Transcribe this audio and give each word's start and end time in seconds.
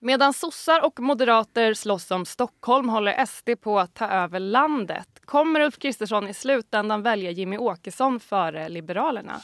Medan 0.00 0.32
sossar 0.32 0.84
och 0.84 1.00
moderater 1.00 1.74
slåss 1.74 2.10
om 2.10 2.24
Stockholm 2.24 2.88
håller 2.88 3.26
SD 3.26 3.50
på 3.60 3.78
att 3.78 3.94
ta 3.94 4.08
över 4.08 4.40
landet. 4.40 5.08
Kommer 5.24 5.60
Ulf 5.60 5.78
Kristersson 5.78 6.28
i 6.28 6.34
slutändan 6.34 7.02
välja 7.02 7.30
Jimmy 7.30 7.56
Åkesson 7.58 8.20
före 8.20 8.68
Liberalerna? 8.68 9.40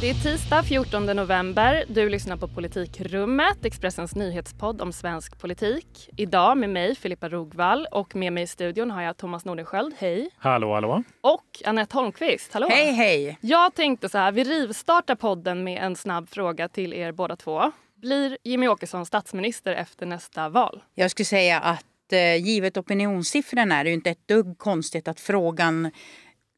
Det 0.00 0.10
är 0.10 0.14
tisdag 0.14 0.62
14 0.62 1.06
november. 1.06 1.84
Du 1.88 2.08
lyssnar 2.08 2.36
på 2.36 2.48
Politikrummet, 2.48 3.64
Expressens 3.64 4.14
nyhetspodd 4.14 4.82
om 4.82 4.92
svensk 4.92 5.38
politik. 5.38 6.10
Idag 6.16 6.58
med 6.58 6.70
mig, 6.70 6.94
Filippa 6.94 7.28
Rogvall, 7.28 7.86
och 7.92 8.16
med 8.16 8.32
mig 8.32 8.42
i 8.42 8.46
studion 8.46 8.90
har 8.90 9.02
jag 9.02 9.16
Thomas 9.16 9.44
Nordenskjöld. 9.44 9.94
Hej! 9.98 10.30
Hallå, 10.36 10.74
hallå! 10.74 11.02
Och 11.20 11.62
Annette 11.64 11.96
Holmqvist. 11.96 12.52
Hallå! 12.52 12.68
Hej, 12.70 12.92
hej! 12.92 13.38
Jag 13.40 13.74
tänkte 13.74 14.08
så 14.08 14.18
här, 14.18 14.32
vi 14.32 14.44
rivstartar 14.44 15.14
podden 15.14 15.64
med 15.64 15.82
en 15.82 15.96
snabb 15.96 16.28
fråga 16.28 16.68
till 16.68 16.94
er 16.94 17.12
båda 17.12 17.36
två. 17.36 17.72
Blir 17.96 18.38
Jimmy 18.44 18.68
Åkesson 18.68 19.06
statsminister 19.06 19.72
efter 19.72 20.06
nästa 20.06 20.48
val? 20.48 20.82
Jag 20.94 21.10
skulle 21.10 21.26
säga 21.26 21.60
att 21.60 22.12
eh, 22.12 22.36
givet 22.36 22.76
opinionssiffrorna 22.76 23.76
är 23.80 23.84
det 23.84 23.90
ju 23.90 23.94
inte 23.94 24.10
ett 24.10 24.28
dugg 24.28 24.58
konstigt 24.58 25.08
att 25.08 25.20
frågan 25.20 25.90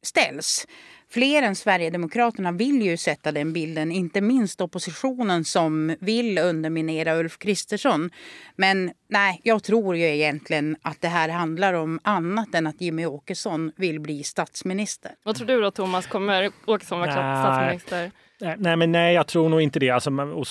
ställs. 0.03 0.67
Fler 1.09 1.41
än 1.41 1.55
Sverigedemokraterna 1.55 2.51
vill 2.51 2.81
ju 2.81 2.97
sätta 2.97 3.31
den 3.31 3.53
bilden, 3.53 3.91
inte 3.91 4.21
minst 4.21 4.61
oppositionen 4.61 5.45
som 5.45 5.95
vill 5.99 6.37
underminera 6.37 7.15
Ulf 7.15 7.37
Kristersson. 7.37 8.09
Men 8.55 8.91
nej, 9.07 9.39
jag 9.43 9.63
tror 9.63 9.97
ju 9.97 10.05
egentligen 10.05 10.77
att 10.81 11.01
det 11.01 11.07
här 11.07 11.29
handlar 11.29 11.73
om 11.73 11.99
annat 12.03 12.55
än 12.55 12.67
att 12.67 12.81
Jimmy 12.81 13.05
Åkesson 13.05 13.71
vill 13.75 13.99
bli 13.99 14.23
statsminister. 14.23 15.11
Vad 15.23 15.35
tror 15.35 15.47
du 15.47 15.61
då 15.61 15.71
Thomas, 15.71 16.07
kommer 16.07 16.51
Åkesson 16.65 16.99
vara 16.99 17.11
statsminister? 17.11 18.11
Nej, 18.57 18.75
men 18.75 18.91
nej, 18.91 19.15
jag 19.15 19.27
tror 19.27 19.49
nog 19.49 19.61
inte 19.61 19.79
det. 19.79 19.89
Alltså, 19.89 20.09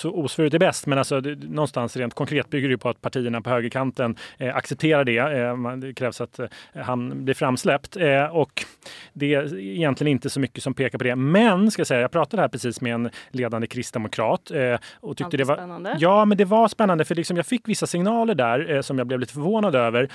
osvuret 0.09 0.53
är 0.53 0.59
bäst, 0.59 0.87
men 0.87 0.97
alltså, 0.97 1.21
det, 1.21 1.35
någonstans 1.35 1.97
rent 1.97 2.13
konkret 2.13 2.49
bygger 2.49 2.69
det 2.69 2.77
på 2.77 2.89
att 2.89 3.01
partierna 3.01 3.41
på 3.41 3.49
högerkanten 3.49 4.15
eh, 4.37 4.55
accepterar 4.55 5.03
det. 5.03 5.17
Eh, 5.17 5.77
det 5.77 5.93
krävs 5.93 6.21
att 6.21 6.39
eh, 6.39 6.47
han 6.75 7.25
blir 7.25 7.33
framsläppt 7.33 7.97
eh, 7.97 8.23
och 8.23 8.65
det 9.13 9.33
är 9.33 9.59
egentligen 9.59 10.11
inte 10.11 10.29
så 10.29 10.39
mycket 10.39 10.63
som 10.63 10.73
pekar 10.73 10.97
på 10.97 11.03
det. 11.03 11.15
Men 11.15 11.71
ska 11.71 11.79
jag 11.79 11.87
säga, 11.87 12.01
jag 12.01 12.11
pratade 12.11 12.41
här 12.41 12.49
precis 12.49 12.81
med 12.81 12.93
en 12.93 13.09
ledande 13.29 13.67
kristdemokrat 13.67 14.51
eh, 14.51 14.77
och 14.99 15.17
tyckte 15.17 15.37
det 15.37 15.43
var 15.43 15.55
spännande. 15.55 15.95
Ja, 15.99 16.25
men 16.25 16.37
det 16.37 16.45
var 16.45 16.67
spännande 16.67 17.05
för 17.05 17.15
liksom, 17.15 17.37
jag 17.37 17.45
fick 17.45 17.67
vissa 17.67 17.87
signaler 17.87 18.35
där 18.35 18.71
eh, 18.75 18.81
som 18.81 18.97
jag 18.97 19.07
blev 19.07 19.19
lite 19.19 19.33
förvånad 19.33 19.75
över. 19.75 20.09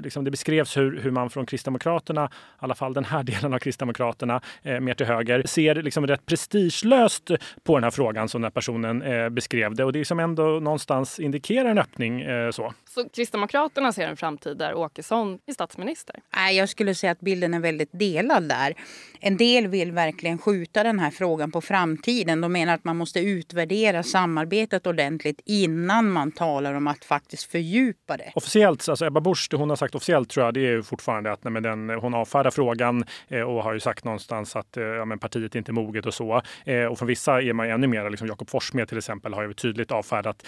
liksom, 0.00 0.24
det 0.24 0.30
beskrevs 0.30 0.76
hur, 0.76 1.00
hur 1.00 1.10
man 1.10 1.30
från 1.30 1.46
Kristdemokraterna, 1.46 2.24
i 2.24 2.28
alla 2.58 2.74
fall 2.74 2.94
den 2.94 3.04
här 3.04 3.22
delen 3.22 3.54
av 3.54 3.58
Kristdemokraterna, 3.58 4.40
mer 4.62 4.94
till 4.94 5.06
höger, 5.06 5.42
ser 5.46 5.74
liksom 5.74 6.06
rätt 6.06 6.26
prestigelöst 6.26 6.93
löst 6.96 7.30
på 7.62 7.76
den 7.76 7.84
här 7.84 7.90
frågan 7.90 8.28
som 8.28 8.40
den 8.40 8.46
här 8.46 8.50
personen 8.50 9.02
eh, 9.02 9.28
beskrev 9.28 9.74
det. 9.74 9.84
Och 9.84 9.92
det 9.92 10.00
är 10.00 10.04
som 10.04 10.20
ändå 10.20 10.42
någonstans 10.42 11.20
indikerar 11.20 11.70
en 11.70 11.78
öppning. 11.78 12.20
Eh, 12.20 12.50
så. 12.50 12.74
så 12.94 13.08
Kristdemokraterna 13.08 13.92
ser 13.92 14.08
en 14.08 14.16
framtid 14.16 14.56
där 14.56 14.74
Åkesson 14.74 15.38
är 15.46 15.52
statsminister? 15.52 16.16
Nej, 16.36 16.56
jag 16.56 16.68
skulle 16.68 16.94
säga 16.94 17.12
att 17.12 17.20
bilden 17.20 17.54
är 17.54 17.60
väldigt 17.60 17.90
delad 17.92 18.48
där. 18.48 18.74
En 19.20 19.36
del 19.36 19.66
vill 19.66 19.92
verkligen 19.92 20.38
skjuta 20.38 20.82
den 20.82 20.98
här 20.98 21.10
frågan 21.10 21.52
på 21.52 21.60
framtiden. 21.60 22.40
De 22.40 22.52
menar 22.52 22.74
att 22.74 22.84
man 22.84 22.96
måste 22.96 23.20
utvärdera 23.20 24.02
samarbetet 24.02 24.86
ordentligt 24.86 25.40
innan 25.44 26.10
man 26.10 26.32
talar 26.32 26.74
om 26.74 26.86
att 26.86 27.04
faktiskt 27.04 27.50
fördjupa 27.50 28.16
det. 28.16 28.32
Officiellt, 28.34 28.88
alltså 28.88 29.06
Ebba 29.06 29.20
Busch, 29.20 29.48
det 29.50 29.56
hon 29.56 29.68
har 29.68 29.76
sagt 29.76 29.94
officiellt 29.94 30.30
tror 30.30 30.46
jag, 30.46 30.54
det 30.54 30.68
är 30.68 30.82
fortfarande 30.82 31.32
att 31.32 31.44
nej, 31.44 31.62
den, 31.62 31.90
hon 31.90 32.14
avfärdar 32.14 32.50
frågan 32.50 33.04
eh, 33.28 33.40
och 33.40 33.62
har 33.62 33.72
ju 33.72 33.80
sagt 33.80 34.04
någonstans 34.04 34.56
att 34.56 34.76
eh, 34.76 34.84
ja, 34.84 35.04
men 35.04 35.18
partiet 35.18 35.54
är 35.54 35.58
inte 35.58 35.72
moget 35.72 36.06
och 36.06 36.14
så. 36.14 36.42
Eh, 36.64 36.83
och 36.86 36.98
från 36.98 37.08
vissa 37.08 37.42
är 37.42 37.52
man 37.52 37.70
ännu 37.70 37.86
mer, 37.86 38.10
liksom 38.10 38.28
Jakob 38.28 38.50
Forssmed 38.50 38.88
till 38.88 38.98
exempel 38.98 39.34
har 39.34 39.42
ju 39.42 39.54
tydligt 39.54 39.92
avfärdat 39.92 40.46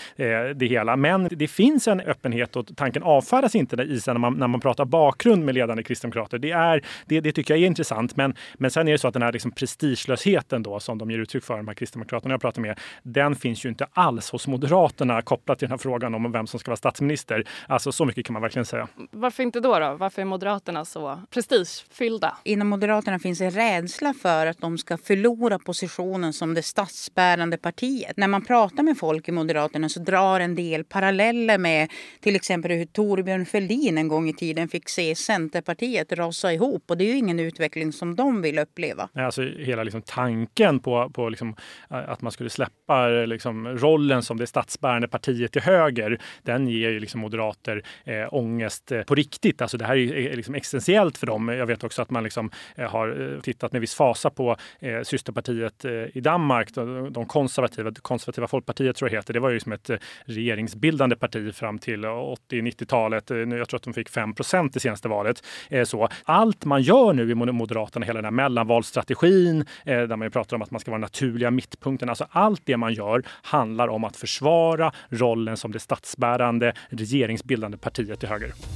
det 0.54 0.66
hela. 0.66 0.96
Men 0.96 1.28
det 1.30 1.48
finns 1.48 1.88
en 1.88 2.00
öppenhet 2.00 2.56
och 2.56 2.76
tanken 2.76 3.02
avfärdas 3.02 3.54
inte 3.54 3.76
i 3.82 4.00
när 4.06 4.18
man, 4.18 4.34
när 4.34 4.48
man 4.48 4.60
pratar 4.60 4.84
bakgrund 4.84 5.44
med 5.44 5.54
ledande 5.54 5.82
kristdemokrater. 5.82 6.38
Det, 6.38 6.50
är, 6.50 6.84
det, 7.06 7.20
det 7.20 7.32
tycker 7.32 7.54
jag 7.54 7.62
är 7.62 7.66
intressant. 7.66 8.16
Men, 8.16 8.34
men 8.54 8.70
sen 8.70 8.88
är 8.88 8.92
det 8.92 8.98
så 8.98 9.08
att 9.08 9.14
den 9.14 9.22
här 9.22 9.32
liksom 9.32 9.50
prestigelösheten 9.50 10.62
då, 10.62 10.80
som 10.80 10.98
de 10.98 11.10
ger 11.10 11.18
uttryck 11.18 11.44
för, 11.44 11.56
de 11.56 11.68
här 11.68 11.74
kristdemokraterna 11.74 12.34
jag 12.34 12.40
pratar 12.40 12.62
med, 12.62 12.78
den 13.02 13.36
finns 13.36 13.64
ju 13.64 13.68
inte 13.68 13.86
alls 13.92 14.30
hos 14.30 14.46
Moderaterna 14.46 15.22
kopplat 15.22 15.58
till 15.58 15.66
den 15.66 15.72
här 15.72 15.78
frågan 15.78 16.14
om 16.14 16.32
vem 16.32 16.46
som 16.46 16.60
ska 16.60 16.70
vara 16.70 16.76
statsminister. 16.76 17.44
Alltså 17.68 17.92
så 17.92 18.04
mycket 18.04 18.26
kan 18.26 18.32
man 18.32 18.42
verkligen 18.42 18.66
säga. 18.66 18.88
Varför 19.10 19.42
inte 19.42 19.60
då? 19.60 19.78
då? 19.78 19.94
Varför 19.94 20.22
är 20.22 20.26
Moderaterna 20.26 20.84
så 20.84 21.20
prestigefyllda? 21.30 22.36
Inom 22.44 22.68
Moderaterna 22.68 23.18
finns 23.18 23.40
en 23.40 23.50
rädsla 23.50 24.14
för 24.14 24.46
att 24.46 24.58
de 24.58 24.78
ska 24.78 24.98
förlora 24.98 25.58
positionen 25.58 26.25
som 26.32 26.54
det 26.54 26.62
statsbärande 26.62 27.56
partiet. 27.56 28.16
När 28.16 28.28
man 28.28 28.44
pratar 28.44 28.82
med 28.82 28.98
folk 28.98 29.28
i 29.28 29.32
Moderaterna 29.32 29.88
så 29.88 30.00
drar 30.00 30.40
en 30.40 30.54
del 30.54 30.84
paralleller 30.84 31.58
med 31.58 31.90
till 32.20 32.36
exempel 32.36 32.72
hur 32.72 32.84
Torbjörn 32.84 33.46
Fälldin 33.46 33.98
en 33.98 34.08
gång 34.08 34.28
i 34.28 34.34
tiden 34.34 34.68
fick 34.68 34.88
se 34.88 35.14
Centerpartiet 35.14 36.12
rasa 36.12 36.52
ihop. 36.52 36.84
Och 36.86 36.96
det 36.96 37.04
är 37.04 37.08
ju 37.08 37.16
ingen 37.16 37.40
utveckling 37.40 37.92
som 37.92 38.16
de 38.16 38.42
vill 38.42 38.58
uppleva. 38.58 39.08
Alltså 39.14 39.42
hela 39.42 39.82
liksom 39.82 40.02
tanken 40.02 40.80
på, 40.80 41.10
på 41.10 41.28
liksom, 41.28 41.56
att 41.88 42.22
man 42.22 42.32
skulle 42.32 42.50
släppa 42.50 43.08
liksom, 43.08 43.68
rollen 43.68 44.22
som 44.22 44.36
det 44.36 44.46
statsbärande 44.46 45.08
partiet 45.08 45.52
till 45.52 45.62
höger, 45.62 46.18
den 46.42 46.68
ger 46.68 46.90
ju 46.90 47.00
liksom 47.00 47.20
moderater 47.20 47.82
eh, 48.04 48.34
ångest 48.34 48.92
eh, 48.92 49.02
på 49.02 49.14
riktigt. 49.14 49.62
Alltså 49.62 49.76
det 49.76 49.84
här 49.84 49.96
är, 49.96 50.14
är 50.14 50.30
eh, 50.30 50.36
liksom 50.36 50.54
existentiellt 50.54 51.18
för 51.18 51.26
dem. 51.26 51.48
Jag 51.48 51.66
vet 51.66 51.84
också 51.84 52.02
att 52.02 52.10
man 52.10 52.24
liksom, 52.24 52.50
eh, 52.74 52.90
har 52.90 53.34
eh, 53.34 53.40
tittat 53.40 53.72
med 53.72 53.80
viss 53.80 53.94
fasa 53.94 54.30
på 54.30 54.56
eh, 54.80 55.02
systerpartiet 55.02 55.84
eh, 55.84 55.92
i 56.14 56.20
Danmark, 56.20 56.74
de, 56.74 57.26
konservativa, 57.26 57.90
konservativa 58.02 58.46
Folkpartiet 58.46 58.96
tror 58.96 59.10
jag 59.10 59.18
heter. 59.18 59.34
Det 59.34 59.40
var 59.40 59.50
ju 59.50 59.60
som 59.60 59.72
ett 59.72 59.90
eh, 59.90 59.96
regeringsbildande 60.24 61.16
parti 61.16 61.54
fram 61.54 61.78
till 61.78 62.04
eh, 62.04 62.08
80-90-talet. 62.08 63.30
Eh, 63.30 63.36
jag 63.36 63.68
tror 63.68 63.78
att 63.78 63.82
de 63.82 63.94
fick 63.94 64.08
5 64.08 64.34
procent 64.34 64.76
i 64.76 64.80
senaste 64.80 65.08
valet. 65.08 65.42
Så 65.84 66.08
allt 66.24 66.64
man 66.64 66.82
gör 66.82 67.12
nu 67.12 67.30
i 67.30 67.34
Moderaterna, 67.34 68.06
hela 68.06 68.16
den 68.16 68.24
här 68.24 68.30
mellanvalsstrategin 68.30 69.64
där 69.84 70.16
man 70.16 70.30
pratar 70.30 70.56
om 70.56 70.62
att 70.62 70.70
man 70.70 70.80
ska 70.80 70.90
vara 70.90 71.00
naturliga 71.00 71.50
mittpunkten. 71.50 72.08
Alltså 72.08 72.26
allt 72.30 72.62
det 72.64 72.76
man 72.76 72.94
gör 72.94 73.22
handlar 73.42 73.88
om 73.88 74.04
att 74.04 74.16
försvara 74.16 74.92
rollen 75.08 75.56
som 75.56 75.72
det 75.72 75.80
statsbärande 75.80 76.72
regeringsbildande 76.90 77.78
partiet 77.78 78.20
till 78.20 78.28
höger. 78.28 78.75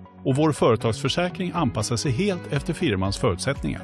och 0.25 0.35
vår 0.35 0.51
företagsförsäkring 0.51 1.51
anpassar 1.55 1.95
sig 1.95 2.11
helt 2.11 2.53
efter 2.53 2.73
firmans 2.73 3.17
förutsättningar. 3.17 3.81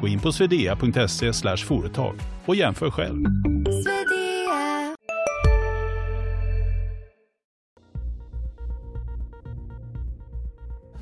Gå 0.00 0.08
in 0.08 0.20
på 0.20 0.32
swedea.se 0.32 1.56
företag 1.56 2.14
och 2.46 2.54
jämför 2.54 2.90
själv. 2.90 3.24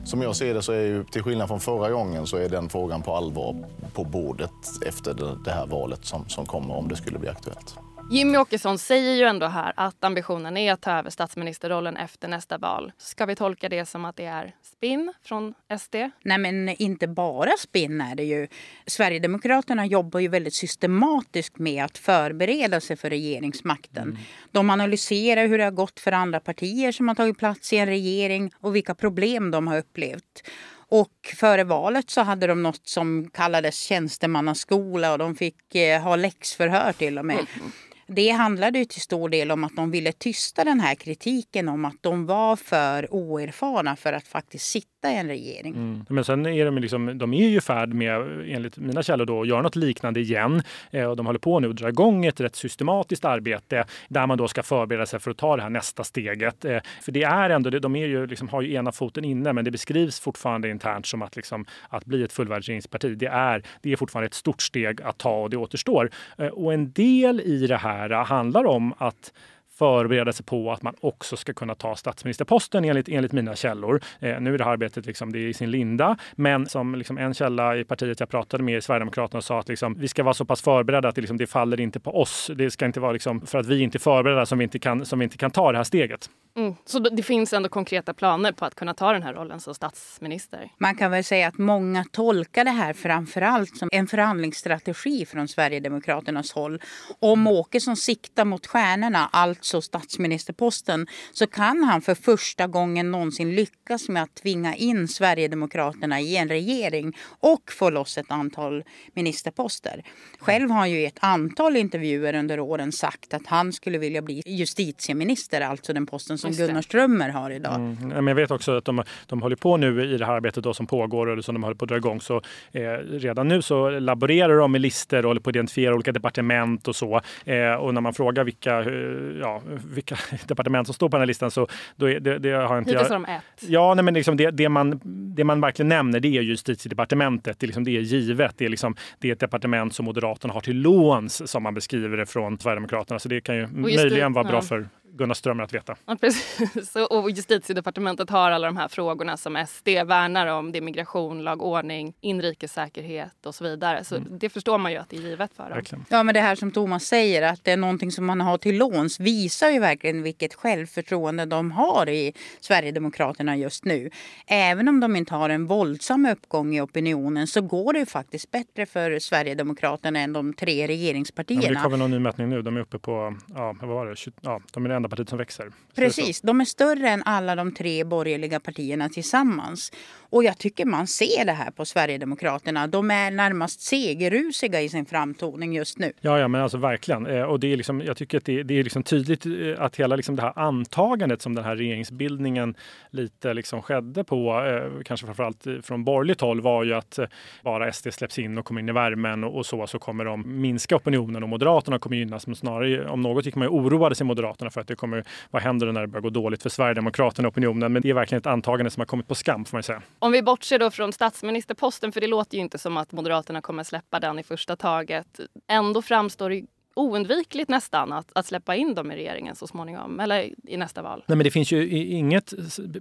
Som 0.05 0.23
jag 0.23 0.37
ser 0.37 0.55
det 0.55 0.63
så 0.63 0.73
är 0.73 0.81
ju, 0.81 1.05
till 1.05 1.23
skillnad 1.23 1.49
från 1.49 1.61
förra 1.61 1.91
gången, 1.91 2.27
så 2.27 2.37
är 2.37 2.49
den 2.49 2.69
frågan 2.69 3.03
på 3.03 3.17
allvar 3.17 3.65
på 3.95 4.05
bordet 4.05 4.51
efter 4.87 5.15
det 5.45 5.51
här 5.51 5.67
valet 5.67 6.05
som, 6.05 6.29
som 6.29 6.47
kommer 6.47 6.75
om 6.75 6.89
det 6.89 6.97
skulle 6.97 7.19
bli 7.19 7.29
aktuellt. 7.29 7.79
Jimmy 8.13 8.39
Åkesson 8.39 8.79
säger 8.79 9.15
ju 9.15 9.23
ändå 9.23 9.47
här 9.47 9.73
att 9.77 10.05
ambitionen 10.05 10.57
är 10.57 10.73
att 10.73 10.81
ta 10.81 10.91
över 10.91 11.11
statsministerrollen 11.11 11.97
efter 11.97 12.29
nästa 12.29 12.59
val. 12.59 12.93
Ska 12.99 13.27
vi 13.27 13.37
tolka 13.37 13.69
det 13.69 13.87
som 13.87 14.05
att 14.05 14.17
det 14.17 14.25
är 14.25 14.55
spinn 14.63 15.13
från 15.25 15.55
SD? 15.81 15.95
Nej, 16.25 16.39
men 16.39 16.69
inte 16.69 17.09
bara 17.09 17.51
spinn 17.59 18.01
är 18.01 18.15
det 18.15 18.25
ju. 18.25 18.49
Sverigedemokraterna 18.87 19.87
jobbar 19.87 20.21
ju 20.21 20.29
väldigt 20.29 20.55
systematiskt 20.55 21.59
med 21.59 21.85
att 21.85 21.99
förbereda 21.99 22.81
sig 22.81 22.97
för 22.97 23.11
regeringsmakten. 23.11 24.03
Mm. 24.03 24.19
De 24.51 24.71
analyserar 24.71 25.47
hur 25.47 25.59
det 25.59 25.65
har 25.65 25.71
gått 25.71 26.01
för 26.01 26.13
andra 26.13 26.41
partier 26.41 26.93
som 26.93 27.09
har 27.09 27.15
tagit 27.15 27.39
plats 27.39 27.73
i 27.73 27.77
en 27.77 27.87
regering 27.87 28.53
och 28.61 28.77
vilka 28.77 28.95
problem 28.95 29.51
de 29.51 29.67
har 29.67 29.79
upplevt. 29.79 30.43
Och 30.89 31.35
före 31.37 31.65
valet 31.65 32.11
så 32.11 32.21
hade 32.21 32.47
de 32.47 32.63
något 32.63 32.89
som 32.89 33.31
kallades 33.31 33.79
tjänstemannaskola 33.81 35.13
och 35.13 35.19
de 35.19 35.37
fick 35.37 35.75
eh, 35.75 36.03
ha 36.03 36.17
läxförhör 36.17 36.93
till 36.93 37.19
och 37.19 37.25
med. 37.25 37.37
Mm. 37.37 37.73
Det 38.07 38.31
handlade 38.31 38.79
ju 38.79 38.85
till 38.85 39.01
stor 39.01 39.29
del 39.29 39.51
om 39.51 39.65
att 39.65 39.77
de 39.77 39.91
ville 39.91 40.13
tysta 40.13 40.65
den 40.65 40.81
här 40.81 40.95
kritiken 40.95 41.69
om 41.69 41.85
att 41.85 41.97
de 42.01 42.27
var 42.27 42.57
för 42.57 43.15
oerfarna 43.15 43.97
för 43.97 44.13
att 44.13 44.29
faktiskt 44.29 44.67
sitta 44.67 45.13
i 45.13 45.17
en 45.17 45.29
regering. 45.29 45.75
Mm. 45.75 46.05
Men 46.09 46.25
sen 46.25 46.47
är 46.47 46.65
de, 46.65 46.79
liksom, 46.79 47.19
de 47.19 47.35
är 47.35 47.49
ju 47.49 47.57
i 47.57 47.61
färd 47.61 47.95
med, 47.95 48.21
enligt 48.49 48.79
mina 48.79 49.03
källor, 49.03 49.25
då, 49.27 49.41
att 49.41 49.49
göra 49.49 49.63
något 49.63 49.77
liknande 49.77 50.21
igen. 50.21 50.63
Eh, 50.91 51.05
och 51.05 51.17
de 51.17 51.27
håller 51.27 51.39
på 51.39 51.61
nu 51.61 51.71
att 51.71 51.77
dra 51.77 51.89
igång 51.89 52.25
ett 52.25 52.41
rätt 52.41 52.57
systematiskt 52.57 53.25
arbete 53.25 53.85
där 54.09 54.27
man 54.27 54.39
då 54.39 54.49
ska 54.49 54.63
förbereda 54.63 55.07
sig 55.07 55.21
för 55.21 55.31
att 55.31 55.37
ta 55.37 55.57
det 55.57 55.63
här 55.63 55.71
nästa 55.71 56.05
steget. 56.05 56.65
Eh, 56.65 56.79
för 57.03 57.13
det 57.13 57.23
är 57.23 57.51
ändå, 57.51 57.71
de 57.71 57.97
är 57.97 58.07
ju, 58.07 58.27
liksom, 58.27 58.49
har 58.49 58.63
ju 58.63 58.75
ena 58.75 58.93
foten 58.93 59.25
inne, 59.25 59.53
men 59.53 59.65
det 59.65 59.71
beskrivs 59.71 60.21
fortfarande 60.21 60.69
internt 60.69 61.07
som 61.07 61.23
att, 61.23 61.37
liksom, 61.37 61.65
att 61.89 62.05
bli 62.05 62.23
ett 62.23 62.33
fullvärdigt 62.33 62.69
regeringsparti. 62.69 63.19
Det 63.19 63.27
är, 63.27 63.63
det 63.83 63.93
är 63.93 63.97
fortfarande 63.97 64.27
ett 64.27 64.35
stort 64.35 64.63
steg 64.63 65.03
att 65.03 65.19
ta 65.19 65.43
och 65.43 65.51
det 65.51 65.57
återstår. 65.57 66.11
Eh, 66.39 66.47
och 66.47 66.75
en 66.75 66.93
del 66.93 67.41
i 67.41 67.67
det 67.67 67.77
här 67.77 67.92
handlar 68.25 68.65
om 68.65 68.95
att 68.99 69.33
förbereda 69.83 70.33
sig 70.33 70.47
på 70.47 70.73
att 70.73 70.83
man 70.83 70.95
också 71.01 71.37
ska 71.37 71.53
kunna 71.53 71.75
ta 71.75 71.97
statsministerposten 71.97 72.85
enligt, 72.85 73.09
enligt 73.09 73.33
mina 73.33 73.57
källor. 73.57 74.01
Eh, 74.21 74.41
nu 74.41 74.55
är 74.55 74.59
det 74.59 74.65
här 74.65 74.71
arbetet 74.71 75.07
liksom, 75.07 75.33
det 75.33 75.39
är 75.39 75.49
i 75.49 75.55
sin 75.55 75.71
linda, 75.71 76.17
men 76.33 76.67
som 76.67 76.95
liksom 76.95 77.19
en 77.19 77.35
källa 77.35 77.77
i 77.77 77.85
partiet 77.85 78.21
jag 78.21 78.29
pratade 78.29 78.63
med 78.63 78.79
i 78.79 78.81
Sverigedemokraterna 78.81 79.43
sa 79.43 79.59
att 79.59 79.69
liksom, 79.69 79.95
vi 79.95 80.09
ska 80.09 80.23
vara 80.23 80.35
så 80.35 80.45
pass 80.45 80.63
förberedda 80.63 81.09
att 81.09 81.15
det, 81.15 81.21
liksom, 81.21 81.37
det 81.37 81.47
faller 81.47 81.81
inte 81.81 82.01
på 82.01 82.21
oss. 82.21 82.51
Det 82.57 82.71
ska 82.71 82.87
inte 82.87 83.01
vara 83.01 83.13
liksom, 83.13 83.47
för 83.47 83.59
att 83.59 83.67
vi 83.67 83.81
inte 83.81 83.99
är 83.99 84.01
förberedda 84.01 84.47
som 84.47 84.59
vi 84.59 84.65
inte 84.65 84.79
kan, 84.79 85.07
som 85.07 85.19
vi 85.19 85.25
inte 85.25 85.37
kan 85.37 85.51
ta 85.51 85.73
det 85.73 85.79
här 85.79 85.85
steget. 85.85 86.31
Mm. 86.57 86.75
Så 86.85 86.99
det 86.99 87.23
finns 87.23 87.53
ändå 87.53 87.69
konkreta 87.69 88.15
planer 88.15 88.53
på 88.53 88.65
att 88.65 88.75
kunna 88.75 88.95
ta 88.95 89.13
den 89.13 89.23
här 89.23 89.35
rollen 89.35 89.61
som 89.61 89.75
statsminister? 89.75 90.71
Man 90.79 90.95
kan 90.97 91.11
väl 91.11 91.25
säga 91.25 91.49
att 91.49 91.59
många 91.59 92.05
tolkar 92.13 92.65
det 92.65 92.71
här 92.71 92.93
framförallt 92.93 93.77
som 93.77 93.89
en 93.93 94.07
förhandlingsstrategi 94.07 95.27
från 95.27 95.49
Sverigedemokraternas 95.49 96.53
håll. 96.53 96.81
Om 97.21 97.47
Åkesson 97.47 97.97
siktar 97.97 98.45
mot 98.45 98.67
stjärnorna, 98.67 99.29
alltså 99.33 99.72
statsministerposten, 99.81 101.07
så 101.33 101.47
kan 101.47 101.85
han 101.85 102.01
för 102.01 102.15
första 102.15 102.67
gången 102.67 103.11
någonsin 103.11 103.55
lyckas 103.55 104.09
med 104.09 104.23
att 104.23 104.35
tvinga 104.35 104.75
in 104.75 105.09
Sverigedemokraterna 105.09 106.21
i 106.21 106.37
en 106.37 106.49
regering 106.49 107.17
och 107.41 107.73
få 107.73 107.91
loss 107.91 108.19
ett 108.19 108.31
antal 108.31 108.85
ministerposter. 109.15 110.03
Själv 110.39 110.71
har 110.71 110.79
han 110.79 110.91
ju 110.91 111.01
i 111.01 111.07
ett 111.07 111.19
antal 111.21 111.77
intervjuer 111.77 112.35
under 112.35 112.61
åren 112.61 112.93
sagt 112.93 113.35
att 113.35 113.47
han 113.47 113.73
skulle 113.73 113.99
vilja 113.99 114.23
bli 114.23 114.43
justitieminister, 114.47 115.61
alltså 115.61 115.93
den 115.93 116.07
posten 116.07 116.39
som 116.39 116.53
Gunnar 116.53 116.83
Strömmer 116.83 117.29
har 117.29 117.51
idag. 117.51 117.75
Mm. 117.75 118.09
Men 118.09 118.27
jag 118.27 118.35
vet 118.35 118.51
också 118.51 118.77
att 118.77 118.85
de, 118.85 119.03
de 119.27 119.43
håller 119.43 119.57
på 119.57 119.77
nu 119.77 120.15
i 120.15 120.19
det 120.19 120.27
här 120.27 120.33
arbetet 120.33 120.65
då 120.65 120.75
som 120.75 120.87
pågår 120.87 121.27
och 121.27 121.45
som 121.45 121.55
de 121.55 121.63
håller 121.63 121.77
på 121.77 121.85
att 121.85 121.89
dra 121.89 121.97
igång. 121.97 122.21
Så 122.21 122.37
eh, 122.73 122.83
redan 123.11 123.49
nu 123.49 123.63
så 123.63 123.91
laborerar 123.91 124.57
de 124.57 124.73
med 124.73 124.81
listor 124.81 125.19
och 125.19 125.25
håller 125.25 125.41
på 125.41 125.51
att 125.51 125.57
identifiera 125.57 125.95
olika 125.95 126.13
departement 126.13 126.89
och 126.89 126.97
så. 126.97 127.21
Eh, 127.45 127.75
och 127.75 127.95
när 127.95 128.01
man 128.01 128.15
frågar 128.15 128.45
vilka, 128.45 128.79
eh, 128.79 129.47
ja, 129.53 129.63
vilka 129.95 130.17
departement 130.47 130.87
som 130.87 130.95
står 130.95 131.09
på 131.09 131.17
den 131.17 131.21
här 131.21 131.27
listan 131.27 131.51
så 131.51 131.67
då 131.97 132.11
är, 132.11 132.21
det, 132.21 132.39
det 132.39 132.53
har 132.53 132.79
inte 132.79 132.91
Hittills 132.91 133.09
har 133.09 133.15
de 133.15 133.25
ett. 133.25 133.43
Ja, 133.61 133.95
nej, 133.95 134.05
men 134.05 134.15
liksom 134.15 134.37
det, 134.37 134.51
det, 134.51 134.69
man, 134.69 135.01
det 135.35 135.45
man 135.45 135.61
verkligen 135.61 135.89
nämner 135.89 136.21
det 136.21 136.29
är 136.29 136.43
justitiedepartementet. 136.43 137.59
Det 137.61 137.67
liksom, 137.67 137.85
det 137.85 137.97
är 137.97 138.01
givet. 138.01 138.55
Det 138.59 138.65
är, 138.65 138.69
liksom, 138.69 138.97
det 139.19 139.29
är 139.29 139.33
ett 139.33 139.41
departement 139.41 139.95
som 139.95 140.05
Moderaterna 140.05 140.55
har 140.55 140.61
till 140.61 140.77
låns 140.77 141.51
som 141.51 141.63
man 141.63 141.75
beskriver 141.75 142.17
det 142.17 142.27
från 142.27 142.59
Sverigedemokraterna. 142.59 143.19
Så 143.19 143.29
det 143.29 143.41
kan 143.41 143.57
ju 143.57 143.67
möjligen 143.67 144.33
vara 144.33 144.45
bra 144.45 144.55
ja. 144.55 144.63
för 144.63 144.89
Gunnar 145.15 145.35
Strömmer 145.35 145.65
att 145.65 145.75
veta. 145.75 145.97
Ja, 146.07 146.17
precis. 146.21 146.97
Och 147.11 147.31
justitiedepartementet 147.31 148.31
har 148.31 148.51
alla 148.51 148.67
de 148.67 148.77
här 148.77 148.89
frågorna 148.89 149.37
som 149.37 149.67
SD 149.69 149.89
värnar 149.89 150.47
om. 150.47 150.73
Det 150.73 150.79
är 150.79 150.83
migration, 150.83 151.43
lag, 151.43 151.63
ordning, 151.63 152.15
inrikessäkerhet 152.21 153.47
och 153.47 153.55
så 153.55 153.65
vidare. 153.65 154.05
Så 154.05 154.17
mm. 154.17 154.39
det 154.39 154.49
förstår 154.49 154.79
man 154.79 154.93
ju 154.93 154.99
att 154.99 155.09
det 155.09 155.17
är 155.17 155.21
givet 155.21 155.55
för 155.55 155.63
dem. 155.63 155.73
Verkligen. 155.73 156.05
Ja, 156.09 156.23
men 156.23 156.35
det 156.35 156.41
här 156.41 156.55
som 156.55 156.71
Thomas 156.71 157.05
säger, 157.05 157.43
att 157.43 157.65
det 157.65 157.73
är 157.73 157.77
någonting 157.77 158.13
som 158.13 158.27
man 158.27 158.41
har 158.41 158.59
till 158.59 158.79
låns 158.79 159.21
visar 159.21 159.71
ju 159.71 159.79
verkligen 159.79 160.23
vilket 160.23 160.55
självförtroende 160.55 161.45
de 161.45 161.71
har 161.71 162.09
i 162.09 162.33
Sverigedemokraterna 162.61 163.57
just 163.57 163.85
nu. 163.85 164.11
Även 164.47 164.89
om 164.89 165.01
de 165.01 165.17
inte 165.17 165.35
har 165.35 165.51
en 165.51 165.67
våldsam 165.67 166.27
uppgång 166.27 166.75
i 166.75 166.81
opinionen 166.81 167.47
så 167.47 167.61
går 167.61 167.93
det 167.93 168.07
faktiskt 168.07 168.51
bättre 168.51 168.87
för 168.87 169.19
Sverigedemokraterna 169.19 170.21
än 170.21 170.33
de 170.33 170.55
tre 170.55 170.87
regeringspartierna. 170.87 171.63
Ja, 171.63 171.71
det 171.71 171.81
kommer 171.81 171.97
någon 171.97 172.11
ny 172.11 172.19
mätning 172.19 172.49
nu. 172.49 172.63
De 172.63 172.77
är 172.77 172.81
uppe 172.81 172.99
på, 172.99 173.37
ja, 173.55 173.77
vad 173.81 173.91
var 173.91 174.07
det? 174.07 174.17
20, 174.17 174.33
ja, 174.41 174.61
de 174.73 174.85
är 174.85 175.02
enda 175.03 175.09
partiet 175.09 175.29
som 175.29 175.39
växer. 175.39 175.73
Precis, 175.95 176.41
de 176.41 176.61
är 176.61 176.65
större 176.65 177.09
än 177.09 177.23
alla 177.23 177.55
de 177.55 177.75
tre 177.75 178.05
borgerliga 178.05 178.61
partierna 178.61 179.09
tillsammans. 179.09 179.93
Och 180.33 180.45
jag 180.45 180.59
tycker 180.59 180.85
man 180.85 181.07
ser 181.07 181.45
det 181.45 181.53
här 181.53 181.71
på 181.71 181.85
Sverigedemokraterna. 181.85 182.87
De 182.87 183.11
är 183.11 183.31
närmast 183.31 183.81
segerrusiga 183.81 184.81
i 184.81 184.89
sin 184.89 185.07
framtoning 185.07 185.73
just 185.75 185.99
nu. 185.99 186.13
Ja, 186.21 186.39
ja 186.39 186.49
men 186.49 186.61
alltså 186.61 186.79
verkligen. 186.79 187.27
Eh, 187.27 187.43
och 187.43 187.61
det 187.61 187.73
är 187.73 187.77
liksom, 187.77 188.01
jag 188.01 188.17
tycker 188.17 188.39
att 188.39 188.45
det, 188.45 188.63
det 188.63 188.79
är 188.79 188.85
liksom 188.85 189.03
tydligt 189.03 189.47
eh, 189.47 189.53
att 189.79 189.97
hela 189.97 190.17
liksom 190.17 190.37
det 190.37 190.43
här 190.43 190.59
antagandet 190.59 191.43
som 191.43 191.55
den 191.55 191.65
här 191.65 191.77
regeringsbildningen 191.77 192.75
lite 193.11 193.55
liksom 193.55 193.83
skedde 193.83 194.25
på, 194.25 194.65
eh, 194.65 195.03
kanske 195.05 195.27
framförallt 195.27 195.67
från 195.83 196.05
borgerligt 196.05 196.41
håll, 196.41 196.61
var 196.61 196.85
ju 196.85 196.95
att 196.95 197.19
bara 197.63 197.93
SD 197.93 198.09
släpps 198.13 198.39
in 198.39 198.59
och 198.59 198.65
kommer 198.65 198.81
in 198.81 198.89
i 198.89 198.93
värmen 198.93 199.45
och, 199.45 199.57
och 199.57 199.67
så, 199.67 199.87
så 199.87 199.99
kommer 199.99 200.25
de 200.25 200.61
minska 200.61 200.97
opinionen 200.97 201.43
och 201.43 201.49
Moderaterna 201.49 201.99
kommer 201.99 202.17
gynnas. 202.17 202.47
Men 202.47 202.57
snarare, 202.57 203.09
om 203.09 203.21
något 203.21 203.47
gick 203.47 203.55
man 203.55 203.65
ju 203.65 203.69
oroade 203.69 204.15
sig 204.15 204.27
Moderaterna 204.27 204.71
för 204.71 204.81
att 204.81 204.91
det 204.93 204.97
kommer, 204.97 205.25
vad 205.51 205.63
händer 205.63 205.93
när 205.93 206.01
det 206.01 206.07
börjar 206.07 206.23
gå 206.23 206.31
dåligt 206.31 206.63
för 206.63 206.71
Sverigedemokraterna 206.71 207.49
opinionen? 207.49 207.93
Men 207.93 208.03
det 208.03 208.11
är 208.11 208.15
verkligen 208.15 208.41
ett 208.41 208.47
antagande 208.47 208.91
som 208.91 209.01
har 209.01 209.07
kommit 209.07 209.29
på 209.29 209.35
skam 209.35 209.65
får 209.65 209.77
man 209.77 209.83
säga. 209.83 210.03
Om 210.19 210.33
vi 210.33 210.43
bortser 210.43 210.79
då 210.79 210.91
från 210.91 211.13
statsministerposten, 211.13 212.13
för 212.13 212.21
det 212.21 212.27
låter 212.27 212.57
ju 212.57 212.61
inte 212.61 212.79
som 212.79 212.97
att 212.97 213.13
Moderaterna 213.13 213.61
kommer 213.61 213.85
släppa 213.85 214.21
den 214.21 214.39
i 214.39 214.43
första 214.43 214.77
taget. 214.77 215.41
Ändå 215.69 216.03
framstår 216.03 216.51
det 216.51 216.63
oundvikligt 216.95 217.69
nästan 217.69 218.13
att, 218.13 218.33
att 218.35 218.47
släppa 218.47 218.75
in 218.75 218.95
dem 218.95 219.13
i 219.13 219.17
regeringen 219.17 219.57
så 219.57 219.67
småningom, 219.67 220.21
eller 220.21 220.51
i 220.69 220.77
nästa 220.77 221.03
val. 221.03 221.25
Nej, 221.27 221.37
men 221.37 221.45
det 221.45 221.51
finns 221.51 221.73
ju 221.73 221.89
inget 221.89 222.55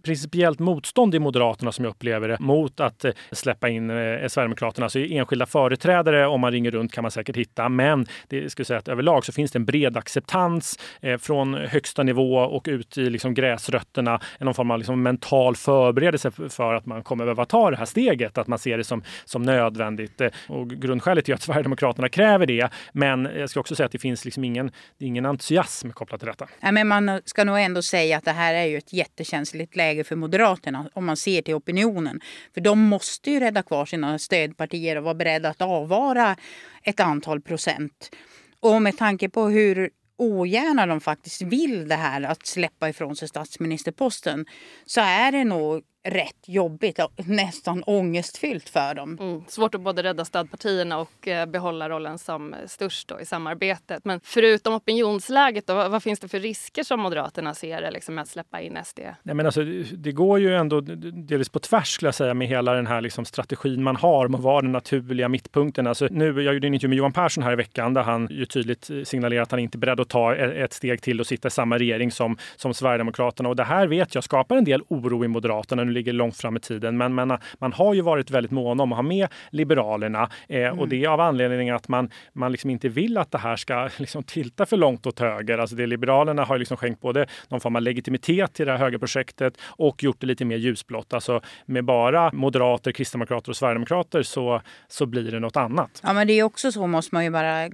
principiellt 0.03 0.59
motstånd 0.59 1.15
i 1.15 1.19
Moderaterna 1.19 1.71
som 1.71 1.85
jag 1.85 1.91
upplever 1.91 2.27
det 2.27 2.37
mot 2.39 2.79
att 2.79 3.05
eh, 3.05 3.11
släppa 3.31 3.69
in 3.69 3.89
eh, 3.89 3.95
Sverigedemokraterna. 4.27 4.85
Alltså 4.85 4.99
enskilda 4.99 5.45
företrädare, 5.45 6.27
om 6.27 6.41
man 6.41 6.51
ringer 6.51 6.71
runt 6.71 6.93
kan 6.93 7.01
man 7.01 7.11
säkert 7.11 7.37
hitta, 7.37 7.69
men 7.69 8.05
det 8.27 8.49
skulle 8.49 8.65
säga 8.65 8.79
att 8.79 8.87
överlag 8.87 9.25
så 9.25 9.31
finns 9.31 9.51
det 9.51 9.59
en 9.59 9.65
bred 9.65 9.97
acceptans 9.97 10.79
eh, 11.01 11.17
från 11.17 11.53
högsta 11.53 12.03
nivå 12.03 12.35
och 12.37 12.67
ut 12.67 12.97
i 12.97 13.09
liksom 13.09 13.33
gräsrötterna, 13.33 14.19
någon 14.39 14.53
form 14.53 14.71
av 14.71 14.77
liksom 14.77 15.03
mental 15.03 15.55
förberedelse 15.55 16.31
för 16.31 16.73
att 16.73 16.85
man 16.85 17.03
kommer 17.03 17.25
behöva 17.25 17.45
ta 17.45 17.71
det 17.71 17.77
här 17.77 17.85
steget, 17.85 18.37
att 18.37 18.47
man 18.47 18.59
ser 18.59 18.77
det 18.77 18.83
som, 18.83 19.03
som 19.25 19.43
nödvändigt. 19.43 20.21
Eh, 20.21 20.29
och 20.47 20.69
grundskälet 20.69 21.29
är 21.29 21.33
att 21.33 21.41
Sverigedemokraterna 21.41 22.09
kräver 22.09 22.45
det, 22.45 22.69
men 22.93 23.25
eh, 23.25 23.39
jag 23.39 23.49
ska 23.49 23.59
också 23.59 23.75
säga 23.81 23.85
att 23.85 23.91
det 23.91 23.99
finns 23.99 24.25
liksom 24.25 24.43
ingen, 24.43 24.71
ingen 24.99 25.25
entusiasm 25.25 25.89
kopplat 25.89 26.19
till 26.19 26.27
detta. 26.27 26.47
Ja, 26.59 26.71
men 26.71 26.87
man 26.87 27.21
ska 27.25 27.43
nog 27.43 27.59
ändå 27.59 27.81
säga 27.81 28.17
att 28.17 28.25
det 28.25 28.31
här 28.31 28.53
är 28.53 28.65
ju 28.65 28.77
ett 28.77 28.93
jättekänsligt 28.93 29.75
läge 29.75 30.03
för 30.03 30.15
Moderaterna 30.15 30.89
om 30.93 31.05
man 31.05 31.17
ser 31.17 31.41
till 31.41 31.53
opinionen. 31.53 32.21
För 32.53 32.61
de 32.61 32.79
måste 32.79 33.31
ju 33.31 33.39
rädda 33.39 33.63
kvar 33.63 33.85
sina 33.85 34.19
stödpartier 34.19 34.97
och 34.97 35.03
vara 35.03 35.15
beredda 35.15 35.49
att 35.49 35.61
avvara 35.61 36.35
ett 36.83 36.99
antal 36.99 37.41
procent. 37.41 38.11
Och 38.59 38.81
med 38.81 38.97
tanke 38.97 39.29
på 39.29 39.49
hur 39.49 39.89
ogärna 40.17 40.85
de 40.85 41.01
faktiskt 41.01 41.41
vill 41.41 41.87
det 41.87 41.95
här 41.95 42.21
att 42.21 42.45
släppa 42.45 42.89
ifrån 42.89 43.15
sig 43.15 43.27
statsministerposten 43.27 44.45
så 44.85 45.01
är 45.01 45.31
det 45.31 45.43
nog 45.43 45.83
rätt 46.03 46.47
jobbigt 46.47 46.99
och 46.99 47.11
nästan 47.27 47.83
ångestfyllt 47.83 48.69
för 48.69 48.93
dem. 48.93 49.17
Mm, 49.19 49.43
svårt 49.47 49.75
att 49.75 49.81
både 49.81 50.03
rädda 50.03 50.25
stödpartierna 50.25 50.97
och 50.97 51.27
eh, 51.27 51.45
behålla 51.45 51.89
rollen 51.89 52.17
som 52.17 52.55
störst 52.65 53.07
då 53.07 53.19
i 53.19 53.25
samarbetet. 53.25 54.05
Men 54.05 54.19
förutom 54.23 54.73
opinionsläget, 54.73 55.67
då, 55.67 55.73
vad, 55.73 56.03
finns 56.03 56.19
det 56.19 56.27
för 56.27 56.39
risker 56.39 56.83
som 56.83 56.99
Moderaterna 56.99 57.53
ser 57.53 57.91
liksom, 57.91 58.15
med 58.15 58.21
att 58.21 58.27
släppa 58.27 58.61
in 58.61 58.77
SD? 58.85 58.99
Nej, 59.23 59.35
men 59.35 59.45
alltså, 59.45 59.63
det 59.93 60.11
går 60.11 60.39
ju 60.39 60.55
ändå 60.55 60.81
delvis 60.81 61.49
på 61.49 61.59
tvärs 61.59 61.87
skulle 61.87 62.07
jag 62.07 62.15
säga 62.15 62.33
med 62.33 62.47
hela 62.47 62.73
den 62.73 62.87
här 62.87 63.01
liksom, 63.01 63.25
strategin 63.25 63.83
man 63.83 63.95
har 63.95 64.25
om 64.25 64.35
att 64.35 64.41
vara 64.41 64.61
den 64.61 64.71
naturliga 64.71 65.29
mittpunkten. 65.29 65.87
Alltså, 65.87 66.07
nu, 66.11 66.41
jag 66.41 66.53
gjorde 66.53 66.67
en 66.67 66.73
intervju 66.73 66.89
med 66.89 66.97
Johan 66.97 67.13
Persson 67.13 67.43
här 67.43 67.53
i 67.53 67.55
veckan 67.55 67.93
där 67.93 68.03
han 68.03 68.27
ju 68.31 68.45
tydligt 68.45 68.89
signalerar 69.03 69.41
att 69.41 69.51
han 69.51 69.59
inte 69.59 69.77
är 69.77 69.79
beredd 69.79 69.99
att 69.99 70.09
ta 70.09 70.35
ett 70.35 70.73
steg 70.73 71.01
till 71.01 71.19
och 71.19 71.27
sitta 71.27 71.47
i 71.47 71.51
samma 71.51 71.77
regering 71.77 72.11
som, 72.11 72.37
som 72.55 72.73
Sverigedemokraterna. 72.73 73.49
Och 73.49 73.55
det 73.55 73.63
här 73.63 73.87
vet 73.87 74.15
jag 74.15 74.23
skapar 74.23 74.57
en 74.57 74.63
del 74.63 74.81
oro 74.87 75.25
i 75.25 75.27
Moderaterna 75.27 75.83
ligger 75.91 76.13
långt 76.13 76.37
fram 76.37 76.57
i 76.57 76.59
tiden. 76.59 76.97
Men, 76.97 77.15
men 77.15 77.37
man 77.59 77.73
har 77.73 77.93
ju 77.93 78.01
varit 78.01 78.31
väldigt 78.31 78.51
mån 78.51 78.79
om 78.79 78.91
att 78.91 78.97
ha 78.97 79.03
med 79.03 79.27
Liberalerna 79.49 80.29
eh, 80.49 80.61
mm. 80.61 80.79
och 80.79 80.87
det 80.87 81.03
är 81.03 81.09
av 81.09 81.19
anledningen 81.19 81.75
att 81.75 81.87
man, 81.87 82.09
man 82.33 82.51
liksom 82.51 82.69
inte 82.69 82.89
vill 82.89 83.17
att 83.17 83.31
det 83.31 83.37
här 83.37 83.55
ska 83.55 83.89
liksom 83.97 84.23
tilta 84.23 84.65
för 84.65 84.77
långt 84.77 85.05
åt 85.05 85.19
höger. 85.19 85.57
Alltså 85.57 85.75
det 85.75 85.87
Liberalerna 85.87 86.43
har 86.43 86.57
liksom 86.57 86.77
skänkt 86.77 87.01
både 87.01 87.25
någon 87.49 87.59
form 87.59 87.75
av 87.75 87.81
legitimitet 87.81 88.53
till 88.53 88.65
det 88.65 88.71
här 88.71 88.79
högerprojektet 88.79 89.57
och 89.63 90.03
gjort 90.03 90.19
det 90.19 90.27
lite 90.27 90.45
mer 90.45 90.57
ljusblått. 90.57 91.13
Alltså 91.13 91.41
med 91.65 91.85
bara 91.85 92.31
moderater, 92.33 92.91
kristdemokrater 92.91 93.49
och 93.49 93.57
sverigedemokrater 93.57 94.23
så, 94.23 94.61
så 94.87 95.05
blir 95.05 95.31
det 95.31 95.39
något 95.39 95.57
annat. 95.57 96.01
Ja, 96.03 96.13
men 96.13 96.27
det 96.27 96.33
är 96.33 96.43
också 96.43 96.71
så 96.71 96.87
måste 96.87 97.15
man 97.15 97.23
ju 97.23 97.29
bara 97.29 97.69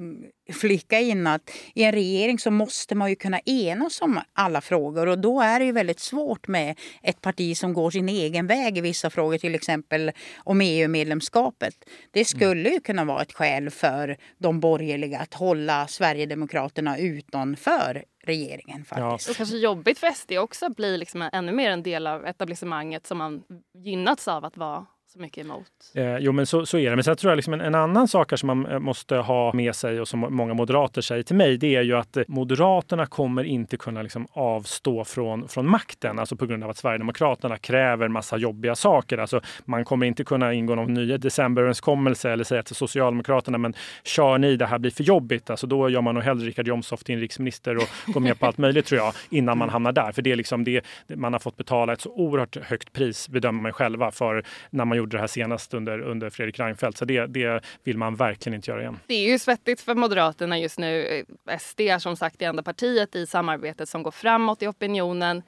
flika 0.54 1.00
in 1.00 1.28
att 1.28 1.52
i 1.76 1.84
en 1.84 1.92
regering 1.92 2.40
så 2.40 2.52
måste 2.52 2.96
man 2.96 3.10
ju 3.10 3.16
kunna 3.16 3.40
enas 3.46 4.02
om 4.02 4.20
alla 4.34 4.62
frågor 4.62 5.08
och 5.08 5.20
då 5.20 5.42
är 5.42 5.60
det 5.60 5.66
ju 5.66 5.72
väldigt 5.72 6.00
svårt 6.00 6.48
med 6.48 6.80
ett 7.04 7.22
parti 7.22 7.58
som 7.58 7.74
går 7.74 7.92
sin 7.92 8.10
egen 8.10 8.48
väg 8.48 8.78
i 8.78 8.82
vissa 8.82 9.10
frågor, 9.10 9.38
till 9.38 9.56
exempel 9.56 10.12
om 10.38 10.62
EU-medlemskapet. 10.62 11.76
Det 12.12 12.26
skulle 12.26 12.70
ju 12.70 12.80
kunna 12.80 13.06
vara 13.06 13.22
ett 13.22 13.34
skäl 13.34 13.70
för 13.70 14.18
de 14.38 14.60
borgerliga 14.60 15.20
att 15.20 15.34
hålla 15.34 15.88
Sverigedemokraterna 15.88 16.98
utanför 16.98 18.04
regeringen. 18.24 18.86
faktiskt. 18.86 19.28
Ja. 19.28 19.32
Och 19.32 19.38
kanske 19.38 19.58
jobbigt 19.58 20.00
för 20.00 20.12
SD 20.12 20.32
också 20.32 20.66
att 20.66 20.76
bli 20.76 20.98
liksom 20.98 21.30
ännu 21.34 21.52
mer 21.52 21.72
en 21.72 21.84
del 21.84 22.08
av 22.08 22.26
etablissemanget 22.26 23.08
som 23.08 23.18
man 23.18 23.44
gynnats 23.74 24.28
av 24.28 24.46
att 24.46 24.58
vara 24.58 24.86
så 25.10 25.20
mycket 25.20 25.46
emot. 25.46 25.68
Eh, 25.96 26.18
jo, 26.18 26.32
men 26.32 26.46
så, 26.46 26.66
så 26.66 26.78
är 26.78 26.90
det. 26.90 26.96
Men 26.96 27.04
sen 27.04 27.16
tror 27.16 27.32
jag 27.32 27.36
liksom 27.36 27.54
en, 27.54 27.62
en, 27.62 27.76
annan 27.76 28.08
sak 28.08 28.40
som 28.40 28.48
man 28.48 28.66
eh, 28.66 28.80
måste 28.80 29.16
ha 29.16 29.54
med 29.54 29.76
sig 29.76 30.02
och 30.02 30.08
som 30.08 30.20
många 30.20 30.54
moderater 30.54 31.02
säger 31.02 31.24
till 31.24 31.36
mig, 31.36 31.58
det 31.58 31.76
är 31.76 31.82
ju 31.82 31.98
att 31.98 32.18
eh, 32.18 32.24
Moderaterna 32.28 33.06
kommer 33.06 33.44
inte 33.44 33.78
kunna 33.78 34.02
liksom 34.02 34.28
avstå 34.32 35.06
från, 35.06 35.48
från 35.48 35.70
makten, 35.70 36.20
alltså 36.20 36.36
på 36.36 36.46
grund 36.46 36.64
av 36.64 36.70
att 36.70 36.78
Sverigedemokraterna 36.78 37.58
kräver 37.58 38.08
massa 38.08 38.38
jobbiga 38.38 38.76
saker. 38.76 39.18
Alltså, 39.18 39.42
man 39.66 39.86
kommer 39.86 40.06
inte 40.06 40.24
kunna 40.24 40.54
ingå 40.54 40.76
någon 40.76 40.94
ny 40.94 41.18
decemberöverenskommelse 41.18 42.32
eller 42.32 42.44
säga 42.44 42.64
till 42.64 42.76
Socialdemokraterna, 42.76 43.58
men 43.58 43.74
kör 44.04 44.38
ni, 44.38 44.56
det 44.56 44.66
här 44.66 44.80
blir 44.80 44.92
för 44.92 45.04
jobbigt. 45.04 45.50
Alltså, 45.50 45.68
då 45.68 45.90
gör 45.90 46.02
man 46.02 46.16
nog 46.16 46.24
hellre 46.24 46.48
Richard 46.48 46.68
Jomshof 46.68 47.04
till 47.04 47.16
inrikesminister 47.16 47.76
och 47.76 48.14
går 48.14 48.22
med 48.22 48.40
på 48.40 48.46
allt 48.46 48.58
möjligt 48.58 48.86
tror 48.86 49.02
jag, 49.02 49.14
innan 49.30 49.58
man 49.58 49.70
hamnar 49.70 49.92
där. 49.92 50.12
För 50.12 50.22
det 50.22 50.32
är 50.32 50.36
liksom 50.36 50.64
det, 50.64 50.86
man 51.16 51.34
har 51.34 51.40
fått 51.40 51.58
betala 51.58 51.94
ett 51.94 52.02
så 52.02 52.10
oerhört 52.10 52.58
högt 52.64 52.94
pris, 52.94 53.30
bedömer 53.30 53.62
man 53.62 53.74
själva, 53.74 54.12
för 54.12 54.44
när 54.70 54.86
man 54.86 54.98
gjorde 55.08 55.18
det 55.18 55.22
här 55.22 55.28
senast 55.28 55.74
under, 55.74 56.00
under 56.00 56.30
Fredrik 56.30 56.60
Reinfeldt. 56.60 56.98
Så 56.98 57.06
det, 57.06 57.26
det 57.26 57.66
vill 57.84 57.98
man 57.98 58.16
verkligen 58.16 58.56
inte 58.56 58.72
göra 58.72 58.82
igen. 58.82 59.00
Det 59.08 59.14
är 59.14 59.32
ju 59.32 59.40
svettigt 59.40 59.82
för 59.82 59.96
Moderaterna 59.96 60.60
just 60.60 60.80
nu. 60.80 61.26
Eh, 61.50 61.58
SD 61.58 61.82
är 61.82 62.00
som 62.00 62.16
sagt 62.16 62.40
det 62.40 62.46
enda 62.46 62.64
partiet 62.64 63.16
i 63.16 63.28
samarbetet 63.28 63.90
som 63.90 64.04
går 64.04 64.12
framåt 64.12 64.62
i 64.64 64.68
opinionen. 64.68 65.44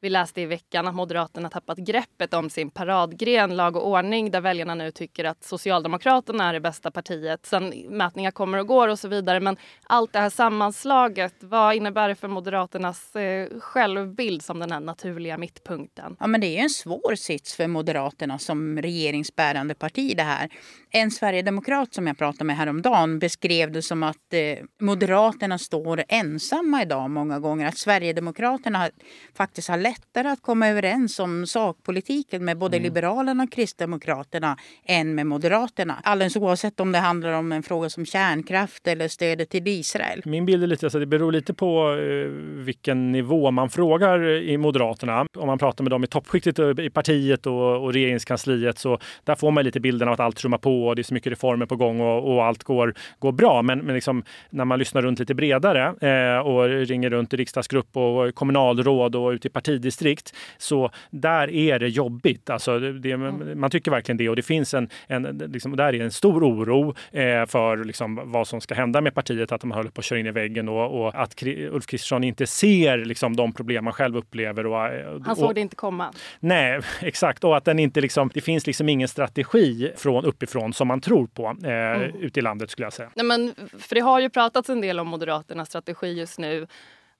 Vi 0.00 0.10
läste 0.10 0.40
i 0.40 0.46
veckan 0.46 0.88
att 0.88 0.94
Moderaterna 0.94 1.50
tappat 1.50 1.78
greppet 1.78 2.34
om 2.34 2.50
sin 2.50 2.70
paradgren 2.70 3.56
lag 3.56 3.76
och 3.76 3.86
ordning 3.86 4.30
där 4.30 4.40
väljarna 4.40 4.74
nu 4.74 4.90
tycker 4.90 5.24
att 5.24 5.44
Socialdemokraterna 5.44 6.48
är 6.48 6.52
det 6.52 6.60
bästa 6.60 6.90
partiet. 6.90 7.46
Sen 7.46 7.68
mätningar 7.88 8.30
kommer 8.30 8.58
och 8.58 8.66
går 8.66 8.88
och 8.88 8.98
så 8.98 9.08
vidare. 9.08 9.40
Men 9.40 9.56
allt 9.82 10.12
det 10.12 10.18
här 10.18 10.30
sammanslaget, 10.30 11.34
vad 11.40 11.74
innebär 11.74 12.08
det 12.08 12.14
för 12.14 12.28
Moderaternas 12.28 13.16
eh, 13.16 13.48
självbild 13.60 14.42
som 14.42 14.58
den 14.58 14.72
här 14.72 14.80
naturliga 14.80 15.38
mittpunkten? 15.38 16.16
Ja, 16.20 16.26
men 16.26 16.40
det 16.40 16.58
är 16.58 16.62
en 16.62 16.70
svår 16.70 17.14
sits 17.14 17.54
för 17.54 17.66
Moderaterna 17.66 18.38
som 18.38 18.78
regeringsbärande 18.78 19.74
parti 19.74 20.16
det 20.16 20.22
här. 20.22 20.48
En 20.90 21.10
sverigedemokrat 21.10 21.94
som 21.94 22.06
jag 22.06 22.18
pratade 22.18 22.44
med 22.44 22.56
häromdagen 22.56 23.18
beskrev 23.18 23.72
det 23.72 23.82
som 23.82 24.02
att 24.02 24.32
eh, 24.32 24.64
Moderaterna 24.80 25.58
står 25.58 26.04
ensamma 26.08 26.82
idag 26.82 27.10
många 27.10 27.40
gånger. 27.40 27.66
Att 27.66 27.78
Sverigedemokraterna 27.78 28.90
faktiskt 29.34 29.68
har 29.68 29.87
lättare 29.88 30.28
att 30.28 30.42
komma 30.42 30.68
överens 30.68 31.18
om 31.18 31.46
sakpolitiken 31.46 32.44
med 32.44 32.58
både 32.58 32.76
mm. 32.76 32.84
Liberalerna 32.84 33.42
och 33.42 33.52
Kristdemokraterna 33.52 34.56
än 34.84 35.14
med 35.14 35.26
Moderaterna. 35.26 35.96
Alldeles 36.02 36.36
oavsett 36.36 36.80
om 36.80 36.92
det 36.92 36.98
handlar 36.98 37.32
om 37.32 37.52
en 37.52 37.62
fråga 37.62 37.90
som 37.90 38.06
kärnkraft 38.06 38.86
eller 38.86 39.08
stödet 39.08 39.50
till 39.50 39.68
Israel. 39.68 40.22
Min 40.24 40.46
bild 40.46 40.62
är 40.62 40.66
lite, 40.66 40.86
alltså 40.86 40.98
det 40.98 41.06
beror 41.06 41.32
lite 41.32 41.54
på 41.54 41.92
eh, 41.92 42.30
vilken 42.64 43.12
nivå 43.12 43.50
man 43.50 43.70
frågar 43.70 44.24
i 44.24 44.56
Moderaterna. 44.56 45.26
Om 45.36 45.46
man 45.46 45.58
pratar 45.58 45.84
med 45.84 45.90
dem 45.90 46.04
i 46.04 46.06
toppskiktet 46.06 46.78
i 46.78 46.90
partiet 46.90 47.46
och, 47.46 47.84
och 47.84 47.92
regeringskansliet 47.92 48.78
så 48.78 48.98
där 49.24 49.34
får 49.34 49.50
man 49.50 49.64
lite 49.64 49.80
bilden 49.80 50.08
av 50.08 50.14
att 50.14 50.20
allt 50.20 50.36
trummar 50.36 50.58
på 50.58 50.86
och 50.86 50.96
det 50.96 51.02
är 51.02 51.04
så 51.04 51.14
mycket 51.14 51.32
reformer 51.32 51.66
på 51.66 51.76
gång 51.76 52.00
och, 52.00 52.34
och 52.34 52.44
allt 52.44 52.62
går, 52.64 52.94
går 53.18 53.32
bra. 53.32 53.62
Men, 53.62 53.78
men 53.78 53.94
liksom, 53.94 54.22
när 54.50 54.64
man 54.64 54.78
lyssnar 54.78 55.02
runt 55.02 55.18
lite 55.18 55.34
bredare 55.34 55.84
eh, 56.00 56.38
och 56.38 56.68
ringer 56.68 57.10
runt 57.10 57.34
i 57.34 57.36
riksdagsgrupp 57.36 57.96
och 57.96 58.34
kommunalråd 58.34 59.16
och 59.16 59.30
ute 59.30 59.48
i 59.48 59.50
partidistrikt 59.78 60.34
så 60.58 60.90
där 61.10 61.50
är 61.50 61.78
det 61.78 61.88
jobbigt. 61.88 62.50
Alltså, 62.50 62.78
det, 62.78 63.16
man 63.16 63.70
tycker 63.70 63.90
verkligen 63.90 64.16
det 64.16 64.28
och 64.28 64.36
det 64.36 64.42
finns 64.42 64.74
en, 64.74 64.88
en 65.06 65.22
liksom, 65.22 65.76
där 65.76 65.94
är 65.94 66.00
en 66.00 66.10
stor 66.10 66.44
oro 66.44 66.94
eh, 67.12 67.46
för 67.46 67.84
liksom, 67.84 68.20
vad 68.24 68.48
som 68.48 68.60
ska 68.60 68.74
hända 68.74 69.00
med 69.00 69.14
partiet, 69.14 69.52
att 69.52 69.60
de 69.60 69.70
håller 69.70 69.90
på 69.90 70.00
att 70.00 70.04
köra 70.04 70.18
in 70.18 70.26
i 70.26 70.30
väggen 70.30 70.68
och, 70.68 71.00
och 71.00 71.22
att 71.22 71.42
Ulf 71.42 71.86
Kristersson 71.86 72.24
inte 72.24 72.46
ser 72.46 72.98
liksom, 72.98 73.36
de 73.36 73.52
problem 73.52 73.84
man 73.84 73.92
själv 73.92 74.16
upplever. 74.16 74.66
Och, 74.66 75.14
och, 75.14 75.26
Han 75.26 75.36
såg 75.36 75.54
det 75.54 75.60
inte 75.60 75.76
komma. 75.76 76.12
Nej, 76.40 76.80
exakt. 77.02 77.44
Och 77.44 77.56
att 77.56 77.64
den 77.64 77.78
inte 77.78 78.00
liksom, 78.00 78.30
det 78.34 78.40
finns 78.40 78.66
liksom 78.66 78.88
ingen 78.88 79.08
strategi 79.08 79.92
från 79.96 80.24
uppifrån 80.24 80.72
som 80.72 80.88
man 80.88 81.00
tror 81.00 81.26
på 81.26 81.56
eh, 81.64 81.70
mm. 81.70 82.16
ute 82.20 82.40
i 82.40 82.42
landet 82.42 82.70
skulle 82.70 82.86
jag 82.86 82.92
säga. 82.92 83.10
Nej, 83.14 83.26
men, 83.26 83.54
för 83.78 83.94
det 83.94 84.00
har 84.00 84.20
ju 84.20 84.30
pratats 84.30 84.68
en 84.68 84.80
del 84.80 85.00
om 85.00 85.08
Moderaternas 85.08 85.68
strategi 85.68 86.12
just 86.12 86.38
nu. 86.38 86.66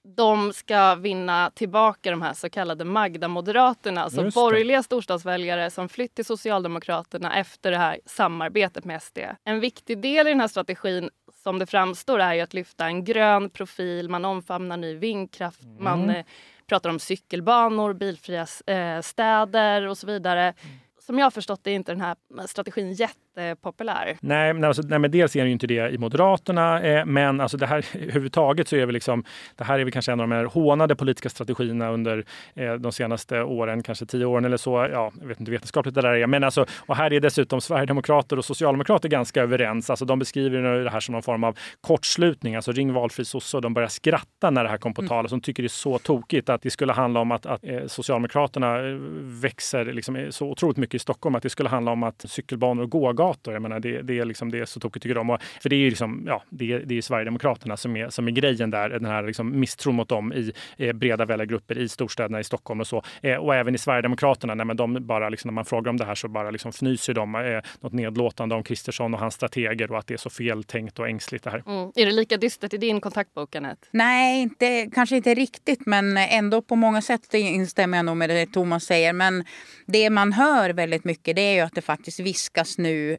De 0.03 0.53
ska 0.53 0.95
vinna 0.95 1.51
tillbaka 1.55 2.11
de 2.11 2.21
här 2.21 2.33
så 2.33 2.49
kallade 2.49 2.83
Magda-moderaterna, 2.85 4.03
alltså 4.03 4.29
borgerliga 4.31 4.83
storstadsväljare 4.83 5.69
som 5.69 5.89
flytt 5.89 6.15
till 6.15 6.25
Socialdemokraterna 6.25 7.39
efter 7.39 7.71
det 7.71 7.77
här 7.77 7.99
samarbetet 8.05 8.85
med 8.85 9.01
SD. 9.01 9.19
En 9.43 9.59
viktig 9.59 10.01
del 10.01 10.27
i 10.27 10.29
den 10.29 10.39
här 10.39 10.47
strategin 10.47 11.09
som 11.43 11.59
det 11.59 11.65
framstår 11.65 12.19
är 12.19 12.33
ju 12.33 12.41
att 12.41 12.53
lyfta 12.53 12.85
en 12.85 13.03
grön 13.03 13.49
profil, 13.49 14.09
man 14.09 14.25
omfamnar 14.25 14.77
ny 14.77 14.95
vindkraft, 14.95 15.63
mm. 15.63 15.83
man 15.83 16.09
eh, 16.09 16.25
pratar 16.67 16.89
om 16.89 16.99
cykelbanor, 16.99 17.93
bilfria 17.93 18.47
eh, 18.65 19.01
städer 19.01 19.87
och 19.87 19.97
så 19.97 20.07
vidare. 20.07 20.43
Mm 20.43 20.79
som 21.09 21.17
jag 21.17 21.25
har 21.25 21.31
förstått 21.31 21.59
det 21.63 21.71
är 21.71 21.75
inte 21.75 21.91
den 21.91 22.01
här 22.01 22.15
strategin 22.47 22.93
jättepopulär. 22.93 24.17
Nej, 24.21 24.53
men 24.53 24.63
alltså, 24.63 24.81
nej, 24.81 24.99
men 24.99 25.11
dels 25.11 25.35
är 25.35 25.39
den 25.39 25.47
ju 25.47 25.53
inte 25.53 25.67
det 25.67 25.89
i 25.89 25.97
Moderaterna, 25.97 26.81
eh, 26.81 27.05
men 27.05 27.41
alltså 27.41 27.57
det 27.57 27.67
här 27.67 27.85
överhuvudtaget 27.95 28.67
så 28.67 28.75
är 28.75 28.85
väl 28.85 28.93
liksom, 28.93 29.23
det 29.55 29.63
här 29.63 29.79
är 29.79 29.83
väl 29.83 29.93
kanske 29.93 30.11
en 30.11 30.19
av 30.19 30.29
de 30.29 30.35
här 30.35 30.45
hånade 30.45 30.95
politiska 30.95 31.29
strategierna 31.29 31.89
under 31.89 32.25
eh, 32.53 32.73
de 32.73 32.91
senaste 32.91 33.41
åren, 33.41 33.83
kanske 33.83 34.05
tio 34.05 34.25
åren 34.25 34.45
eller 34.45 34.57
så. 34.57 34.87
Ja, 34.91 35.11
jag 35.19 35.27
vet 35.27 35.39
inte 35.39 35.51
vetenskapligt 35.51 35.95
det 35.95 36.01
där 36.01 36.13
är, 36.13 36.27
men 36.27 36.43
alltså, 36.43 36.65
och 36.79 36.95
här 36.95 37.13
är 37.13 37.19
dessutom 37.19 37.61
Sverigedemokrater 37.61 38.37
och 38.37 38.45
Socialdemokrater 38.45 39.09
ganska 39.09 39.41
överens. 39.41 39.89
Alltså 39.89 40.05
de 40.05 40.19
beskriver 40.19 40.61
det 40.61 40.89
här 40.89 40.99
som 40.99 41.13
någon 41.13 41.23
form 41.23 41.43
av 41.43 41.57
kortslutning, 41.81 42.55
alltså 42.55 42.71
ring 42.71 42.93
valfri 42.93 43.25
sosse 43.25 43.57
och 43.57 43.61
de 43.61 43.73
börjar 43.73 43.89
skratta 43.89 44.49
när 44.49 44.63
det 44.63 44.69
här 44.69 44.77
kom 44.77 44.93
på 44.93 45.01
mm. 45.01 45.09
tal. 45.09 45.19
Alltså, 45.19 45.35
de 45.35 45.41
tycker 45.41 45.63
det 45.63 45.67
är 45.67 45.69
så 45.69 45.97
tokigt 45.97 46.49
att 46.49 46.61
det 46.61 46.69
skulle 46.69 46.93
handla 46.93 47.19
om 47.19 47.31
att, 47.31 47.45
att 47.45 47.63
eh, 47.63 47.85
Socialdemokraterna 47.87 48.79
eh, 48.79 48.95
växer 49.41 49.85
liksom, 49.85 50.27
så 50.29 50.47
otroligt 50.47 50.77
mycket 50.77 50.98
i 50.99 51.01
Stockholm 51.01 51.35
att 51.35 51.43
det 51.43 51.49
skulle 51.49 51.69
handla 51.69 51.91
om 51.91 52.03
att 52.03 52.25
cykelbanor 52.27 52.83
och 52.83 52.89
gågator, 52.89 53.53
jag 53.53 53.61
menar, 53.61 53.79
det, 53.79 54.01
det, 54.01 54.19
är 54.19 54.25
liksom, 54.25 54.51
det 54.51 54.59
är 54.59 54.65
så 54.65 54.79
tokigt 54.79 55.03
tycker 55.03 55.15
de. 55.15 55.29
Och, 55.29 55.41
för 55.61 55.69
det 55.69 55.75
är 55.75 55.77
ju 55.77 55.89
liksom, 55.89 56.23
ja, 56.27 56.43
det, 56.49 56.79
det 56.79 56.97
är 56.97 57.01
Sverigedemokraterna 57.01 57.77
som 57.77 57.95
är, 57.95 58.09
som 58.09 58.27
är 58.27 58.31
grejen 58.31 58.71
där, 58.71 58.89
den 58.89 59.05
här 59.05 59.23
liksom 59.23 59.59
misstron 59.59 59.95
mot 59.95 60.09
dem 60.09 60.33
i 60.33 60.51
eh, 60.77 60.93
breda 60.93 61.25
väljargrupper 61.25 61.77
i 61.77 61.89
storstäderna 61.89 62.39
i 62.39 62.43
Stockholm 62.43 62.79
och 62.79 62.87
så. 62.87 63.03
Eh, 63.21 63.35
och 63.35 63.55
även 63.55 63.75
i 63.75 63.77
Sverigedemokraterna, 63.77 64.55
när, 64.55 64.73
de 64.73 64.97
bara, 65.07 65.29
liksom, 65.29 65.47
när 65.47 65.53
man 65.53 65.65
frågar 65.65 65.89
om 65.89 65.97
det 65.97 66.05
här 66.05 66.15
så 66.15 66.27
bara 66.27 66.51
liksom 66.51 66.69
fnyser 66.69 67.13
de 67.13 67.35
eh, 67.35 67.41
något 67.79 67.93
nedlåtande 67.93 68.55
om 68.55 68.63
Kristersson 68.63 69.13
och 69.13 69.19
hans 69.19 69.33
strateger 69.33 69.91
och 69.91 69.99
att 69.99 70.07
det 70.07 70.13
är 70.13 70.17
så 70.17 70.29
feltänkt 70.29 70.99
och 70.99 71.09
ängsligt 71.09 71.43
det 71.43 71.49
här. 71.49 71.63
Mm. 71.67 71.91
Är 71.95 72.05
det 72.05 72.11
lika 72.11 72.37
dystert 72.37 72.73
i 72.73 72.77
din 72.77 73.01
kontaktbok, 73.01 73.55
Anette? 73.55 73.87
Nej, 73.91 74.41
inte, 74.41 74.89
kanske 74.93 75.15
inte 75.15 75.33
riktigt, 75.33 75.85
men 75.85 76.17
ändå 76.17 76.61
på 76.61 76.75
många 76.75 77.01
sätt 77.01 77.33
instämmer 77.33 77.97
jag 77.97 78.05
nog 78.05 78.17
med 78.17 78.29
det 78.29 78.45
Thomas 78.45 78.83
säger. 78.83 79.13
Men 79.13 79.45
det 79.85 80.09
man 80.09 80.33
hör 80.33 80.73
väldigt 80.89 81.05
mycket 81.05 81.35
det 81.35 81.41
är 81.41 81.53
ju 81.53 81.59
att 81.59 81.75
det 81.75 81.81
faktiskt 81.81 82.19
viskas 82.19 82.77
nu 82.77 83.17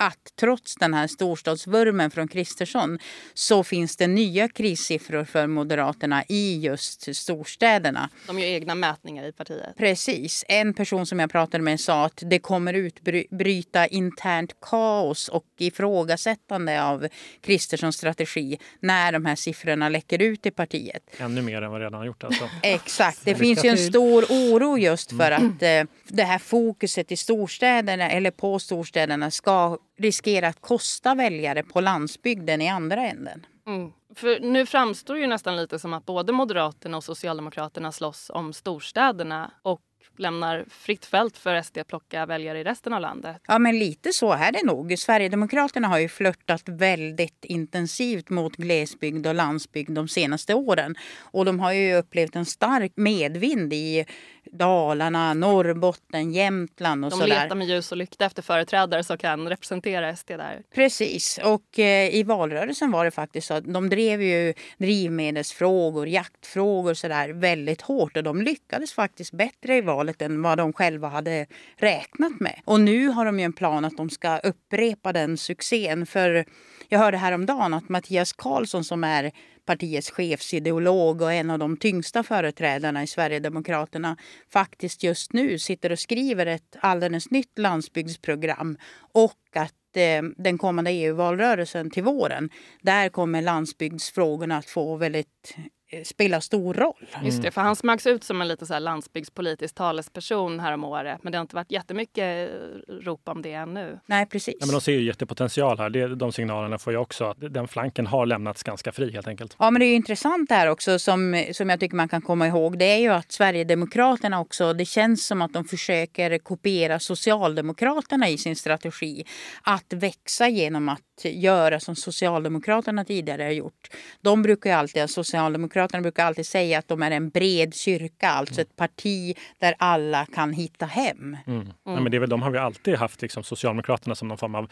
att 0.00 0.32
trots 0.36 0.76
den 0.76 0.94
här 0.94 1.06
storstadsvurmen 1.06 2.10
från 2.10 2.28
Kristersson 2.28 2.98
så 3.34 3.64
finns 3.64 3.96
det 3.96 4.06
nya 4.06 4.48
krissiffror 4.48 5.24
för 5.24 5.46
Moderaterna 5.46 6.24
i 6.28 6.60
just 6.60 7.16
storstäderna. 7.16 8.10
De 8.26 8.38
gör 8.38 8.46
egna 8.46 8.74
mätningar 8.74 9.24
i 9.24 9.32
partiet. 9.32 9.76
Precis. 9.76 10.44
En 10.48 10.74
person 10.74 11.06
som 11.06 11.18
jag 11.18 11.30
pratade 11.30 11.64
med 11.64 11.80
sa 11.80 12.04
att 12.04 12.22
det 12.26 12.38
kommer 12.38 12.74
utbryta 12.74 13.86
internt 13.86 14.60
kaos 14.60 15.28
och 15.28 15.44
ifrågasättande 15.58 16.82
av 16.82 17.08
Kristerssons 17.40 17.96
strategi 17.96 18.58
när 18.80 19.12
de 19.12 19.24
här 19.24 19.36
siffrorna 19.36 19.88
läcker 19.88 20.22
ut 20.22 20.46
i 20.46 20.50
partiet. 20.50 21.02
Ännu 21.18 21.42
mer 21.42 21.62
än 21.62 21.70
vad 21.70 21.80
redan 21.80 21.94
har 21.94 22.06
gjort 22.06 22.24
alltså. 22.24 22.48
Exakt. 22.62 23.24
Det 23.24 23.34
finns 23.34 23.64
ju 23.64 23.68
en 23.68 23.78
stor 23.78 24.24
oro 24.24 24.78
just 24.78 25.10
för 25.10 25.30
mm. 25.30 25.48
att 25.48 25.62
eh, 25.62 25.94
det 26.08 26.24
här 26.24 26.38
fokuset 26.38 27.12
i 27.12 27.16
storstäderna 27.16 28.10
eller 28.10 28.30
på 28.30 28.58
storstäderna 28.58 29.30
ska 29.30 29.78
riskera 30.00 30.48
att 30.48 30.60
kosta 30.60 31.14
väljare 31.14 31.62
på 31.62 31.80
landsbygden 31.80 32.62
i 32.62 32.68
andra 32.68 33.06
änden. 33.06 33.46
Mm. 33.66 33.92
För 34.14 34.40
nu 34.40 34.66
framstår 34.66 35.14
det 35.14 35.20
ju 35.20 35.26
nästan 35.26 35.56
lite 35.56 35.78
som 35.78 35.92
att 35.92 36.06
både 36.06 36.32
Moderaterna 36.32 36.96
och 36.96 37.04
Socialdemokraterna 37.04 37.92
slåss 37.92 38.30
om 38.34 38.52
storstäderna 38.52 39.50
och 39.62 39.80
lämnar 40.16 40.64
fritt 40.70 41.06
fält 41.06 41.38
för 41.38 41.62
SD 41.62 41.78
att 41.78 41.88
plocka 41.88 42.26
väljare 42.26 42.60
i 42.60 42.64
resten 42.64 42.92
av 42.92 43.00
landet. 43.00 43.36
Ja, 43.46 43.58
men 43.58 43.78
lite 43.78 44.12
så 44.12 44.32
är 44.32 44.52
det 44.52 44.66
nog. 44.66 44.98
Sverigedemokraterna 44.98 45.88
har 45.88 45.98
ju 45.98 46.08
flörtat 46.08 46.62
väldigt 46.66 47.44
intensivt 47.44 48.30
mot 48.30 48.56
glesbygd 48.56 49.26
och 49.26 49.34
landsbygd 49.34 49.90
de 49.90 50.08
senaste 50.08 50.54
åren. 50.54 50.94
Och 51.20 51.44
de 51.44 51.60
har 51.60 51.72
ju 51.72 51.94
upplevt 51.94 52.36
en 52.36 52.46
stark 52.46 52.92
medvind 52.96 53.72
i 53.72 54.04
Dalarna, 54.52 55.34
Norrbotten, 55.34 56.32
Jämtland 56.32 57.04
och 57.04 57.10
De 57.10 57.16
sådär. 57.16 57.42
letar 57.42 57.56
med 57.56 57.66
ljus 57.66 57.92
och 57.92 57.98
lykta 57.98 58.24
efter 58.24 58.42
företrädare 58.42 59.04
som 59.04 59.18
kan 59.18 59.48
representera 59.48 60.16
SD 60.16 60.28
där. 60.28 60.62
Precis. 60.74 61.38
Och 61.44 61.78
eh, 61.78 62.14
i 62.14 62.22
valrörelsen 62.22 62.90
var 62.90 63.04
det 63.04 63.10
faktiskt 63.10 63.46
så 63.46 63.54
att 63.54 63.72
de 63.72 63.88
drev 63.88 64.22
ju 64.22 64.54
drivmedelsfrågor, 64.78 66.08
jaktfrågor 66.08 66.94
sådär 66.94 67.28
väldigt 67.28 67.82
hårt 67.82 68.16
och 68.16 68.22
de 68.22 68.42
lyckades 68.42 68.92
faktiskt 68.92 69.32
bättre 69.32 69.76
i 69.76 69.80
valet 69.80 70.22
än 70.22 70.42
vad 70.42 70.58
de 70.58 70.72
själva 70.72 71.08
hade 71.08 71.46
räknat 71.76 72.40
med. 72.40 72.60
Och 72.64 72.80
nu 72.80 73.08
har 73.08 73.24
de 73.24 73.38
ju 73.38 73.44
en 73.44 73.52
plan 73.52 73.84
att 73.84 73.96
de 73.96 74.10
ska 74.10 74.38
upprepa 74.38 75.12
den 75.12 75.36
succén. 75.36 76.06
För 76.06 76.44
jag 76.88 76.98
hörde 76.98 77.16
häromdagen 77.16 77.74
att 77.74 77.88
Mattias 77.88 78.32
Karlsson 78.32 78.84
som 78.84 79.04
är 79.04 79.32
partiets 79.70 80.10
chefsideolog 80.10 81.22
och 81.22 81.32
en 81.32 81.50
av 81.50 81.58
de 81.58 81.76
tyngsta 81.76 82.22
företrädarna 82.22 83.02
i 83.02 83.06
Sverigedemokraterna 83.06 84.16
faktiskt 84.52 85.02
just 85.02 85.32
nu 85.32 85.58
sitter 85.58 85.92
och 85.92 85.98
skriver 85.98 86.46
ett 86.46 86.76
alldeles 86.80 87.30
nytt 87.30 87.58
landsbygdsprogram 87.58 88.76
och 89.12 89.38
att 89.54 89.96
eh, 89.96 90.22
den 90.36 90.58
kommande 90.58 90.90
EU-valrörelsen 90.90 91.90
till 91.90 92.02
våren, 92.02 92.50
där 92.82 93.08
kommer 93.08 93.42
landsbygdsfrågorna 93.42 94.56
att 94.56 94.66
få 94.66 94.96
väldigt 94.96 95.54
eh, 95.90 96.02
spela 96.02 96.40
stor 96.40 96.74
roll. 96.74 97.06
Just 97.22 97.42
det, 97.42 97.50
för 97.50 97.60
han 97.60 97.76
smögs 97.76 98.06
ut 98.06 98.24
som 98.24 98.40
en 98.40 98.48
lite 98.48 98.66
så 98.66 98.72
här 98.72 98.80
landsbygdspolitisk 98.80 99.74
talesperson 99.74 100.60
här 100.60 100.72
om 100.72 100.84
året. 100.84 101.18
Men 101.22 101.32
det 101.32 101.38
har 101.38 101.42
inte 101.42 101.56
varit 101.56 101.72
jättemycket 101.72 102.50
eh, 102.50 102.92
rop 102.92 103.28
om 103.28 103.42
det 103.42 103.52
ännu. 103.52 103.98
Nej, 104.06 104.26
precis. 104.26 104.56
Ja, 104.60 104.66
men 104.66 104.72
de 104.72 104.80
ser 104.80 104.92
ju 104.92 105.02
jättepotential 105.02 105.78
här. 105.78 105.90
Det, 105.90 106.14
de 106.14 106.32
signalerna 106.32 106.78
får 106.78 106.92
jag 106.92 107.02
också. 107.02 107.24
Att 107.24 107.54
den 107.54 107.68
flanken 107.68 108.06
har 108.06 108.26
lämnats 108.26 108.62
ganska 108.62 108.92
fri 108.92 109.12
helt 109.12 109.28
enkelt. 109.28 109.56
Ja, 109.58 109.70
men 109.70 109.80
det 109.80 109.86
är 109.86 109.88
ju 109.88 109.94
intressant 109.94 110.48
det 110.48 110.54
här 110.54 110.66
också 110.66 110.98
som, 110.98 111.44
som 111.52 111.70
jag 111.70 111.80
tycker 111.80 111.96
man 111.96 112.08
kan 112.08 112.22
komma 112.22 112.46
ihåg. 112.46 112.78
Det 112.78 112.84
är 112.84 112.98
ju 112.98 113.08
att 113.08 113.32
Sverigedemokraterna 113.32 114.40
också, 114.40 114.72
det 114.72 114.84
känns 114.84 115.26
som 115.26 115.42
att 115.42 115.52
de 115.52 115.64
försöker 115.64 116.38
kopiera 116.38 116.98
Socialdemokraterna 116.98 118.28
i 118.28 118.38
sin 118.38 118.56
strategi. 118.56 119.24
Att 119.62 119.92
växa 119.92 120.48
genom 120.48 120.88
att 120.88 121.00
göra 121.24 121.80
som 121.80 121.96
Socialdemokraterna 121.96 123.04
tidigare 123.04 123.42
har 123.42 123.50
gjort. 123.50 123.90
De 124.20 124.42
brukar 124.42 124.70
ju 124.70 124.76
alltid, 124.76 125.10
Socialdemokraterna 125.10 125.79
brukar 125.88 126.24
alltid 126.24 126.46
säga 126.46 126.78
att 126.78 126.88
de 126.88 127.02
är 127.02 127.10
en 127.10 127.30
bred 127.30 127.74
kyrka, 127.74 128.28
alltså 128.28 128.60
ett 128.60 128.76
parti 128.76 129.36
där 129.58 129.74
alla 129.78 130.26
kan 130.26 130.52
hitta 130.52 130.86
hem. 130.86 131.36
Mm. 131.46 131.68
Ja, 131.84 132.00
men 132.00 132.10
det 132.10 132.16
är 132.16 132.18
väl, 132.18 132.28
de 132.28 132.42
har 132.42 132.50
vi 132.50 132.58
alltid 132.58 132.94
haft 132.94 133.22
liksom, 133.22 133.42
Socialdemokraterna 133.42 134.14
som 134.14 134.28
någon 134.28 134.38
form 134.38 134.54
av 134.54 134.70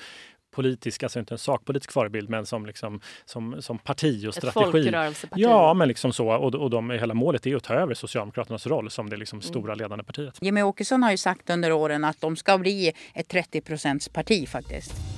politisk, 0.50 1.02
alltså 1.02 1.18
inte 1.18 1.34
en 1.34 1.38
sakpolitisk 1.38 1.92
förebild, 1.92 2.30
men 2.30 2.46
som, 2.46 2.66
liksom, 2.66 3.00
som, 3.24 3.62
som 3.62 3.78
parti 3.78 4.24
och 4.24 4.28
Ett 4.28 4.34
strategi. 4.34 4.92
Ja, 5.34 5.74
men 5.74 5.88
liksom 5.88 6.12
så. 6.12 6.28
Och, 6.28 6.54
och 6.54 6.70
de, 6.70 6.90
hela 6.90 7.14
målet 7.14 7.46
är 7.46 7.56
att 7.56 7.64
ta 7.64 7.74
över 7.74 7.94
Socialdemokraternas 7.94 8.66
roll 8.66 8.90
som 8.90 9.10
det 9.10 9.16
liksom 9.16 9.40
stora 9.40 9.74
ledande 9.74 10.04
partiet. 10.04 10.38
Jimmy 10.40 10.62
Åkesson 10.62 11.02
har 11.02 11.10
ju 11.10 11.16
sagt 11.16 11.50
under 11.50 11.72
åren 11.72 12.04
att 12.04 12.20
de 12.20 12.36
ska 12.36 12.58
bli 12.58 12.92
ett 13.14 13.28
30 13.28 14.10
parti 14.12 14.48
faktiskt. 14.48 15.17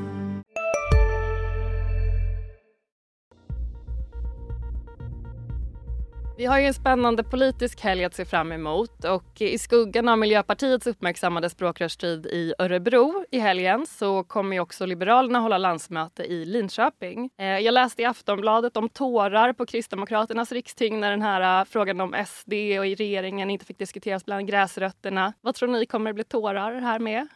Vi 6.37 6.45
har 6.45 6.59
ju 6.59 6.65
en 6.65 6.73
spännande 6.73 7.23
politisk 7.23 7.81
helg 7.81 8.05
att 8.05 8.13
se 8.13 8.25
fram 8.25 8.51
emot 8.51 9.05
och 9.05 9.41
i 9.41 9.57
skuggan 9.57 10.09
av 10.09 10.17
Miljöpartiets 10.17 10.87
uppmärksammade 10.87 11.49
språkrörsstrid 11.49 12.25
i 12.25 12.53
Örebro 12.59 13.25
i 13.31 13.39
helgen 13.39 13.85
så 13.85 14.23
kommer 14.23 14.55
ju 14.55 14.59
också 14.59 14.85
Liberalerna 14.85 15.39
hålla 15.39 15.57
landsmöte 15.57 16.23
i 16.23 16.45
Linköping. 16.45 17.29
Eh, 17.37 17.45
jag 17.45 17.73
läste 17.73 18.01
i 18.01 18.05
Aftonbladet 18.05 18.77
om 18.77 18.89
tårar 18.89 19.53
på 19.53 19.65
Kristdemokraternas 19.65 20.51
riksting 20.51 20.99
när 20.99 21.11
den 21.11 21.21
här 21.21 21.61
eh, 21.61 21.65
frågan 21.65 22.01
om 22.01 22.15
SD 22.27 22.53
och 22.53 22.87
i 22.87 22.95
regeringen 22.95 23.49
inte 23.49 23.65
fick 23.65 23.77
diskuteras 23.77 24.25
bland 24.25 24.47
gräsrötterna. 24.47 25.33
Vad 25.41 25.55
tror 25.55 25.69
ni 25.69 25.85
kommer 25.85 26.09
det 26.09 26.13
bli 26.13 26.23
tårar 26.23 26.81
här 26.81 26.99
med? 26.99 27.27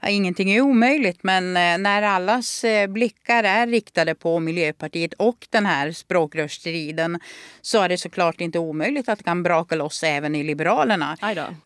Ja, 0.00 0.08
ingenting 0.08 0.50
är 0.50 0.60
omöjligt, 0.60 1.22
men 1.22 1.56
eh, 1.56 1.78
när 1.78 2.02
allas 2.02 2.64
eh, 2.64 2.86
blickar 2.86 3.44
är 3.44 3.66
riktade 3.66 4.14
på 4.14 4.40
Miljöpartiet 4.40 5.12
och 5.14 5.46
den 5.50 5.66
här 5.66 5.92
språkrörsstriden 5.92 7.20
så 7.60 7.82
är 7.82 7.88
det 7.88 7.98
såklart 7.98 8.40
inte 8.40 8.58
omöjligt 8.58 9.08
att 9.08 9.18
det 9.18 9.24
kan 9.24 9.42
braka 9.42 9.74
loss 9.74 10.02
även 10.02 10.34
i 10.34 10.42
Liberalerna. 10.44 11.16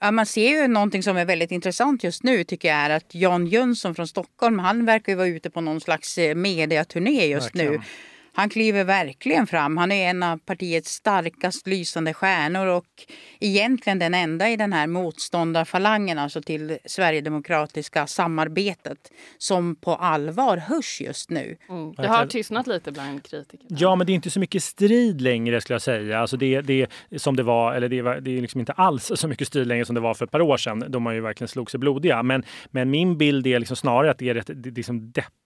Ja, 0.00 0.10
man 0.10 0.26
ser 0.26 0.48
ju 0.48 0.68
någonting 0.68 1.02
som 1.02 1.16
är 1.16 1.24
väldigt 1.24 1.50
intressant 1.50 2.04
just 2.04 2.22
nu 2.22 2.44
tycker 2.44 2.68
jag 2.68 2.76
är 2.76 2.90
att 2.90 3.14
Jan 3.14 3.46
Jönsson 3.46 3.94
från 3.94 4.08
Stockholm, 4.08 4.58
han 4.58 4.86
verkar 4.86 5.12
ju 5.12 5.16
vara 5.16 5.28
ute 5.28 5.50
på 5.50 5.60
någon 5.60 5.80
slags 5.80 6.18
eh, 6.18 6.34
mediaturné 6.34 7.26
just 7.26 7.54
nu. 7.54 7.80
Han 8.36 8.48
kliver 8.48 8.84
verkligen 8.84 9.46
fram. 9.46 9.76
Han 9.76 9.92
är 9.92 10.10
en 10.10 10.22
av 10.22 10.38
partiets 10.38 10.90
starkast 10.90 11.66
lysande 11.66 12.14
stjärnor 12.14 12.66
och 12.66 12.84
egentligen 13.40 13.98
den 13.98 14.14
enda 14.14 14.50
i 14.50 14.56
den 14.56 14.72
här 14.72 14.86
motståndarfalangen, 14.86 16.18
alltså 16.18 16.42
till 16.42 16.78
Sverigedemokratiska 16.84 18.06
samarbetet, 18.06 18.98
som 19.38 19.76
på 19.76 19.94
allvar 19.94 20.56
hörs 20.56 21.00
just 21.00 21.30
nu. 21.30 21.56
Mm. 21.68 21.94
Det 21.94 22.06
har 22.06 22.26
tystnat 22.26 22.66
lite 22.66 22.92
bland 22.92 23.22
kritikerna. 23.22 23.68
Ja, 23.80 23.96
men 23.96 24.06
det 24.06 24.12
är 24.12 24.14
inte 24.14 24.30
så 24.30 24.40
mycket 24.40 24.62
strid 24.62 25.20
längre 25.20 25.60
skulle 25.60 25.74
jag 25.74 25.82
säga. 25.82 26.20
Alltså 26.20 26.36
det, 26.36 26.60
det 26.60 26.86
som 27.16 27.36
det 27.36 27.42
var, 27.42 27.74
eller 27.74 27.88
det, 27.88 28.02
var, 28.02 28.20
det 28.20 28.38
är 28.38 28.40
liksom 28.40 28.60
inte 28.60 28.72
alls 28.72 29.12
så 29.14 29.28
mycket 29.28 29.48
strid 29.48 29.66
längre 29.66 29.84
som 29.84 29.94
det 29.94 30.00
var 30.00 30.14
för 30.14 30.24
ett 30.24 30.30
par 30.30 30.40
år 30.40 30.56
sedan. 30.56 30.84
då 30.88 31.00
man 31.00 31.14
ju 31.14 31.20
verkligen 31.20 31.48
slog 31.48 31.70
sig 31.70 31.80
blodiga. 31.80 32.22
Men, 32.22 32.44
men 32.70 32.90
min 32.90 33.18
bild 33.18 33.46
är 33.46 33.58
liksom 33.58 33.76
snarare 33.76 34.10
att 34.10 34.18
det 34.18 34.28
är 34.28 34.34
rätt 34.34 34.50
det 34.54 34.68
är 34.68 34.72
liksom 34.72 35.12
deppigt 35.12 35.45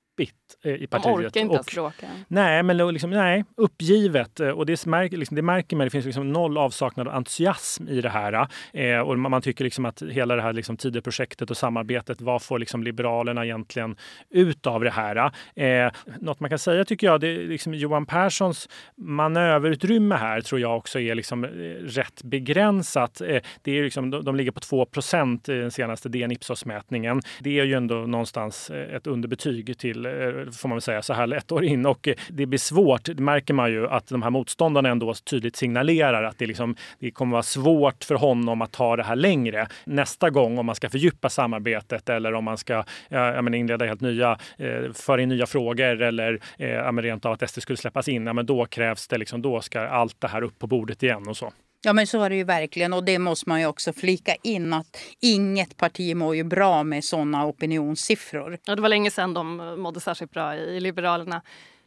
eh, 0.64 0.70
i 0.72 0.76
De 0.78 0.86
partiet. 0.86 1.14
orkar 1.14 1.24
inte 1.26 1.38
ens 1.54 1.66
Och- 1.66 1.72
bråka. 1.74 2.06
Nej, 2.28 2.62
men 2.62 2.76
liksom, 2.92 3.10
nej, 3.10 3.44
uppgivet. 3.56 4.40
Eh, 4.40 4.48
Och 4.48 4.66
det 4.66 4.86
märker, 4.86 5.16
liksom, 5.16 5.34
det 5.34 5.42
märker 5.42 5.76
man. 5.76 5.86
Det 5.86 5.90
finns 5.90 6.04
liksom 6.04 6.32
noll 6.32 6.58
avsaknad 6.58 7.08
av 7.08 7.14
entusiasm 7.14 7.88
i 7.88 8.00
det 8.00 8.08
här. 8.08 8.48
Eh, 8.72 8.98
och 8.98 9.18
man, 9.18 9.30
man 9.30 9.42
tycker 9.42 9.64
liksom 9.64 9.84
att 9.84 10.02
hela 10.02 10.36
det 10.36 10.42
här 10.42 10.52
liksom, 10.52 10.76
Tidöprojektet 10.76 11.50
och 11.50 11.56
samarbetet, 11.56 12.20
vad 12.20 12.42
får 12.42 12.58
liksom 12.58 12.82
Liberalerna 12.82 13.44
egentligen 13.44 13.96
ut 14.30 14.66
av 14.66 14.84
det 14.84 14.90
här? 14.90 15.16
Eh, 15.56 15.92
något 16.20 16.40
man 16.40 16.50
kan 16.50 16.58
säga 16.58 16.84
tycker 16.84 17.06
jag, 17.06 17.20
det 17.20 17.28
är 17.28 17.38
liksom 17.48 17.74
Johan 17.74 18.06
Perssons 18.06 18.68
manöverutrymme 18.96 20.14
här 20.14 20.40
tror 20.40 20.60
jag 20.60 20.76
också 20.76 21.00
är 21.00 21.14
liksom, 21.14 21.44
eh, 21.44 21.48
rätt 21.82 22.22
begränsat. 22.22 23.20
Eh, 23.20 23.40
det 23.62 23.78
är 23.78 23.82
liksom, 23.82 24.10
de, 24.10 24.24
de 24.24 24.36
ligger 24.36 24.50
på 24.50 24.60
2% 24.60 25.48
i 25.48 25.52
den 25.60 25.70
senaste 25.70 26.08
DN 26.08 26.30
Ipsos-mätningen. 26.32 27.20
Det 27.40 27.60
är 27.60 27.64
ju 27.64 27.74
ändå 27.74 27.94
någonstans 27.94 28.70
ett 28.70 29.06
underbetyg 29.06 29.78
till, 29.78 29.99
Eh, 30.06 30.50
får 30.50 30.68
man 30.68 30.76
väl 30.76 30.82
säga, 30.82 31.02
så 31.02 31.12
här 31.12 31.32
ett 31.34 31.52
år 31.52 31.64
in. 31.64 31.86
Och 31.86 32.08
eh, 32.08 32.14
det 32.28 32.46
blir 32.46 32.58
svårt, 32.58 33.04
det 33.04 33.20
märker 33.20 33.54
man 33.54 33.72
ju, 33.72 33.88
att 33.88 34.06
de 34.06 34.22
här 34.22 34.30
motståndarna 34.30 34.88
ändå 34.88 35.14
tydligt 35.14 35.56
signalerar 35.56 36.22
att 36.22 36.38
det, 36.38 36.46
liksom, 36.46 36.76
det 36.98 37.10
kommer 37.10 37.32
vara 37.32 37.42
svårt 37.42 38.04
för 38.04 38.14
honom 38.14 38.62
att 38.62 38.72
ta 38.72 38.96
det 38.96 39.02
här 39.02 39.16
längre 39.16 39.66
nästa 39.84 40.30
gång 40.30 40.58
om 40.58 40.66
man 40.66 40.74
ska 40.74 40.88
fördjupa 40.88 41.28
samarbetet 41.28 42.08
eller 42.08 42.34
om 42.34 42.44
man 42.44 42.58
ska 42.58 42.84
ja, 43.08 43.42
men 43.42 43.54
inleda 43.54 43.86
helt 43.86 44.00
nya, 44.00 44.38
eh, 44.58 44.92
föra 44.92 45.22
in 45.22 45.28
nya 45.28 45.46
frågor 45.46 46.02
eller 46.02 46.40
eh, 46.58 46.68
ja, 46.68 46.92
men 46.92 47.04
rent 47.04 47.24
av 47.24 47.32
att 47.32 47.50
SD 47.50 47.62
skulle 47.62 47.76
släppas 47.76 48.08
in. 48.08 48.26
Ja, 48.26 48.32
men 48.32 48.46
då 48.46 48.66
krävs 48.66 49.08
det, 49.08 49.18
liksom, 49.18 49.42
då 49.42 49.60
ska 49.60 49.80
allt 49.80 50.20
det 50.20 50.28
här 50.28 50.42
upp 50.42 50.58
på 50.58 50.66
bordet 50.66 51.02
igen 51.02 51.28
och 51.28 51.36
så. 51.36 51.52
Ja 51.82 51.92
men 51.92 52.06
så 52.06 52.22
är 52.22 52.30
det 52.30 52.36
ju 52.36 52.44
verkligen 52.44 52.92
och 52.92 53.04
det 53.04 53.18
måste 53.18 53.48
man 53.48 53.60
ju 53.60 53.66
också 53.66 53.92
flika 53.92 54.34
in 54.42 54.72
att 54.72 54.96
inget 55.20 55.76
parti 55.76 56.16
mår 56.16 56.36
ju 56.36 56.44
bra 56.44 56.82
med 56.82 57.04
sådana 57.04 57.46
opinionssiffror. 57.46 58.58
Ja, 58.64 58.76
det 58.76 58.82
var 58.82 58.88
länge 58.88 59.10
sedan 59.10 59.34
de 59.34 59.56
mådde 59.80 60.00
särskilt 60.00 60.30
bra 60.30 60.56
i 60.56 60.80
Liberalerna. 60.80 61.42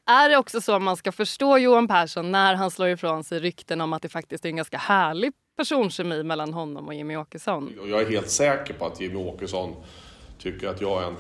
Är 0.06 0.30
det 0.30 0.38
också 0.38 0.62
så 0.62 0.80
man 0.80 0.98
ska 0.98 1.12
förstå 1.12 1.58
Johan 1.58 1.88
Persson 1.88 2.32
när 2.32 2.56
han 2.56 2.72
slår 2.72 2.90
ifrån 2.90 3.24
sig 3.24 3.40
rykten 3.40 3.82
om 3.82 3.94
att 3.94 4.02
det 4.02 4.10
faktiskt 4.10 4.46
är 4.46 4.50
en 4.50 4.56
ganska 4.56 4.78
härlig 4.78 5.34
personkemi 5.58 6.24
mellan 6.24 6.54
honom 6.54 6.88
och 6.88 6.94
Jimmy 6.94 7.16
Åkesson? 7.16 7.80
Och 7.82 7.90
jag 7.90 8.02
är 8.02 8.10
helt 8.10 8.30
säker 8.30 8.74
på 8.74 8.86
att 8.86 9.02
Jimmy 9.02 9.16
Åkesson 9.16 9.76
tycker 10.40 10.68
att 10.68 10.82
jag 10.82 11.04
är 11.04 11.08
en 11.08 11.16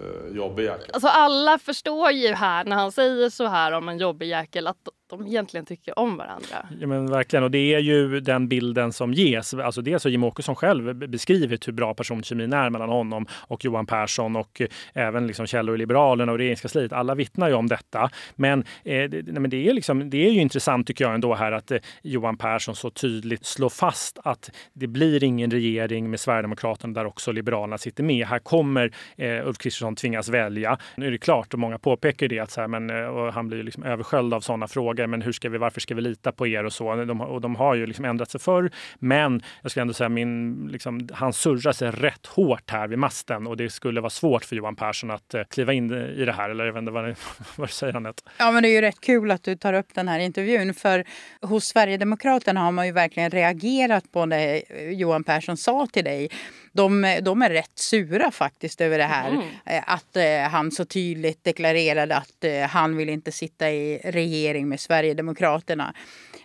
eh, 0.00 0.36
jobbig 0.36 0.64
jäkel. 0.64 0.90
Alltså 0.92 1.08
alla 1.08 1.58
förstår 1.58 2.10
ju 2.10 2.34
här 2.34 2.64
när 2.64 2.76
han 2.76 2.92
säger 2.92 3.30
så 3.30 3.46
här 3.46 3.72
om 3.72 3.88
en 3.88 3.98
jobbig 3.98 4.28
jäkel 4.28 4.66
att 4.66 4.88
de 5.18 5.26
egentligen 5.26 5.66
tycker 5.66 5.98
om 5.98 6.16
varandra. 6.16 6.66
Ja, 6.80 6.86
men 6.86 7.06
verkligen. 7.06 7.44
Och 7.44 7.50
det 7.50 7.74
är 7.74 7.78
ju 7.78 8.20
den 8.20 8.48
bilden 8.48 8.92
som 8.92 9.14
ges. 9.14 9.54
Alltså 9.54 9.82
dels 9.82 10.04
har 10.04 10.10
Jimmie 10.10 10.28
Åkesson 10.28 10.56
själv 10.56 11.08
beskrivit 11.08 11.68
hur 11.68 11.72
bra 11.72 11.94
personkemin 11.94 12.52
är 12.52 12.70
mellan 12.70 12.88
honom 12.88 13.26
och 13.32 13.64
Johan 13.64 13.86
Persson 13.86 14.36
och 14.36 14.60
eh, 14.60 14.68
även 14.94 15.26
liksom 15.26 15.46
källor 15.46 15.74
i 15.74 15.78
Liberalerna 15.78 16.32
och 16.32 16.38
regeringskansliet. 16.38 16.92
Alla 16.92 17.14
vittnar 17.14 17.48
ju 17.48 17.54
om 17.54 17.66
detta. 17.66 18.10
Men, 18.36 18.60
eh, 18.60 18.64
det, 18.84 19.22
nej, 19.26 19.40
men 19.40 19.50
det, 19.50 19.68
är 19.68 19.74
liksom, 19.74 20.10
det 20.10 20.26
är 20.26 20.30
ju 20.30 20.40
intressant 20.40 20.86
tycker 20.86 21.04
jag 21.04 21.14
ändå 21.14 21.34
här 21.34 21.52
att 21.52 21.70
eh, 21.70 21.78
Johan 22.02 22.36
Persson 22.36 22.76
så 22.76 22.90
tydligt 22.90 23.44
slår 23.44 23.68
fast 23.68 24.18
att 24.24 24.50
det 24.72 24.86
blir 24.86 25.24
ingen 25.24 25.50
regering 25.50 26.10
med 26.10 26.20
Sverigedemokraterna 26.20 26.92
där 26.92 27.06
också 27.06 27.32
Liberalerna 27.32 27.78
sitter 27.78 28.04
med. 28.04 28.26
Här 28.26 28.38
kommer 28.38 28.92
eh, 29.16 29.46
Ulf 29.46 29.58
Kristersson 29.58 29.96
tvingas 29.96 30.28
välja. 30.28 30.78
Nu 30.96 31.06
är 31.06 31.10
det 31.10 31.18
klart 31.18 31.52
och 31.54 31.60
många 31.60 31.78
påpekar 31.78 32.28
det 32.28 32.38
att 32.38 32.50
så 32.50 32.60
här, 32.60 32.68
men, 32.68 32.90
eh, 32.90 33.32
han 33.32 33.48
blir 33.48 33.62
liksom 33.62 33.82
översköljd 33.82 34.34
av 34.34 34.40
sådana 34.40 34.68
frågor 34.68 35.01
frågar 35.02 35.06
men 35.06 35.22
hur 35.22 35.32
ska 35.32 35.48
vi, 35.48 35.58
varför 35.58 35.80
ska 35.80 35.94
vi 35.94 36.00
lita 36.00 36.32
på 36.32 36.46
er 36.46 36.64
och 36.64 36.72
så. 36.72 37.04
De, 37.04 37.20
och 37.20 37.40
de 37.40 37.56
har 37.56 37.74
ju 37.74 37.86
liksom 37.86 38.04
ändrat 38.04 38.30
sig 38.30 38.40
förr. 38.40 38.70
Men 39.00 39.42
jag 39.62 39.70
skulle 39.70 39.82
ändå 39.82 39.94
säga 39.94 40.08
min, 40.08 40.68
liksom, 40.72 41.08
han 41.12 41.32
surrar 41.32 41.72
sig 41.72 41.90
rätt 41.90 42.26
hårt 42.26 42.70
här 42.70 42.88
vid 42.88 42.98
masten 42.98 43.46
och 43.46 43.56
det 43.56 43.70
skulle 43.70 44.00
vara 44.00 44.10
svårt 44.10 44.44
för 44.44 44.56
Johan 44.56 44.76
Persson 44.76 45.10
att 45.10 45.34
uh, 45.34 45.42
kliva 45.50 45.72
in 45.72 45.92
i 45.92 46.24
det 46.24 46.32
här. 46.32 46.50
Eller 46.50 46.64
jag 46.64 46.72
vet 46.72 46.80
inte 46.80 46.92
vad, 46.92 47.14
vad 47.56 47.70
säger 47.70 47.92
han? 47.92 48.14
Ja 48.38 48.50
men 48.50 48.62
det 48.62 48.68
är 48.68 48.74
ju 48.74 48.80
rätt 48.80 49.00
kul 49.00 49.30
att 49.30 49.42
du 49.42 49.56
tar 49.56 49.72
upp 49.72 49.94
den 49.94 50.08
här 50.08 50.18
intervjun 50.18 50.74
för 50.74 51.04
hos 51.40 51.64
Sverigedemokraterna 51.64 52.60
har 52.60 52.72
man 52.72 52.86
ju 52.86 52.92
verkligen 52.92 53.30
reagerat 53.30 54.12
på 54.12 54.26
det 54.26 54.62
Johan 54.92 55.24
Persson 55.24 55.56
sa 55.56 55.86
till 55.86 56.04
dig. 56.04 56.28
De, 56.72 57.18
de 57.22 57.42
är 57.42 57.50
rätt 57.50 57.78
sura 57.78 58.30
faktiskt 58.30 58.80
över 58.80 58.98
det 58.98 59.04
här. 59.04 59.30
Mm. 59.30 59.82
Att 59.86 60.16
eh, 60.16 60.50
han 60.50 60.70
så 60.70 60.84
tydligt 60.84 61.44
deklarerade 61.44 62.16
att 62.16 62.44
eh, 62.44 62.60
han 62.60 62.96
vill 62.96 63.08
inte 63.08 63.32
sitta 63.32 63.70
i 63.70 64.00
regering 64.04 64.68
med 64.68 64.80
Sverigedemokraterna. 64.80 64.91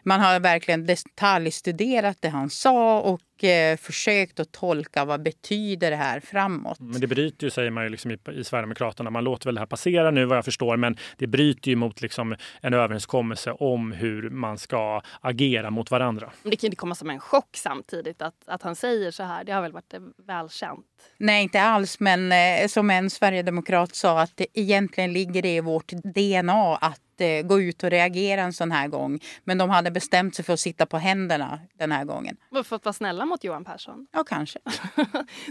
Man 0.03 0.19
har 0.19 0.39
verkligen 0.39 0.85
detaljstuderat 0.85 2.17
det 2.19 2.29
han 2.29 2.49
sa 2.49 3.01
och 3.01 3.21
eh, 3.43 3.77
försökt 3.77 4.39
att 4.39 4.51
tolka 4.51 5.05
vad 5.05 5.23
betyder 5.23 5.91
det 5.91 5.97
här 5.97 6.19
framåt. 6.19 6.79
Men 6.79 7.01
det 7.01 7.07
bryter 7.07 7.47
ju, 7.47 7.51
säger 7.51 7.71
man 7.71 7.83
ju 7.83 7.89
liksom 7.89 8.11
i, 8.11 8.17
i 8.33 8.43
Sverigedemokraterna. 8.43 9.09
Man 9.09 9.23
låter 9.23 9.45
väl 9.45 9.55
det 9.55 9.61
här 9.61 9.65
passera 9.65 10.11
nu 10.11 10.25
vad 10.25 10.37
jag 10.37 10.45
förstår, 10.45 10.77
men 10.77 10.97
det 11.17 11.27
bryter 11.27 11.69
ju 11.69 11.75
mot 11.75 12.01
liksom 12.01 12.35
en 12.61 12.73
överenskommelse 12.73 13.51
om 13.51 13.91
hur 13.91 14.29
man 14.29 14.57
ska 14.57 15.01
agera 15.21 15.69
mot 15.69 15.91
varandra. 15.91 16.31
Det 16.43 16.55
kan 16.55 16.67
inte 16.67 16.75
komma 16.75 16.95
som 16.95 17.09
en 17.09 17.19
chock 17.19 17.49
samtidigt 17.55 18.21
att, 18.21 18.35
att 18.45 18.63
han 18.63 18.75
säger 18.75 19.11
så 19.11 19.23
här. 19.23 19.43
Det 19.43 19.51
har 19.51 19.61
väl 19.61 19.71
varit 19.71 19.93
välkänt? 20.27 20.85
Nej, 21.17 21.43
inte 21.43 21.61
alls. 21.61 21.99
Men 21.99 22.31
eh, 22.31 22.67
som 22.67 22.89
en 22.89 23.09
sverigedemokrat 23.09 23.95
sa 23.95 24.21
att 24.21 24.37
det 24.37 24.47
egentligen 24.53 25.13
ligger 25.13 25.41
det 25.41 25.55
i 25.55 25.61
vårt 25.61 25.91
DNA 25.91 26.75
att 26.75 27.21
eh, 27.21 27.41
gå 27.41 27.61
ut 27.61 27.83
och 27.83 27.89
reagera 27.89 28.41
en 28.41 28.53
sån 28.53 28.71
här 28.71 28.87
gång. 28.87 29.19
Men 29.43 29.57
de 29.57 29.69
hade 29.69 29.91
bestämt 29.91 30.35
sig 30.35 30.45
för 30.45 30.53
att 30.53 30.59
sitta 30.59 30.85
på 30.85 30.97
händerna 30.97 31.59
den 31.77 31.91
här 31.91 32.05
gången. 32.05 32.37
För 32.63 32.75
att 32.75 32.85
vara 32.85 32.93
snälla 32.93 33.25
mot 33.27 33.43
Johan 33.43 33.65
Persson? 33.65 34.07
Ja, 34.11 34.23
kanske. 34.23 34.59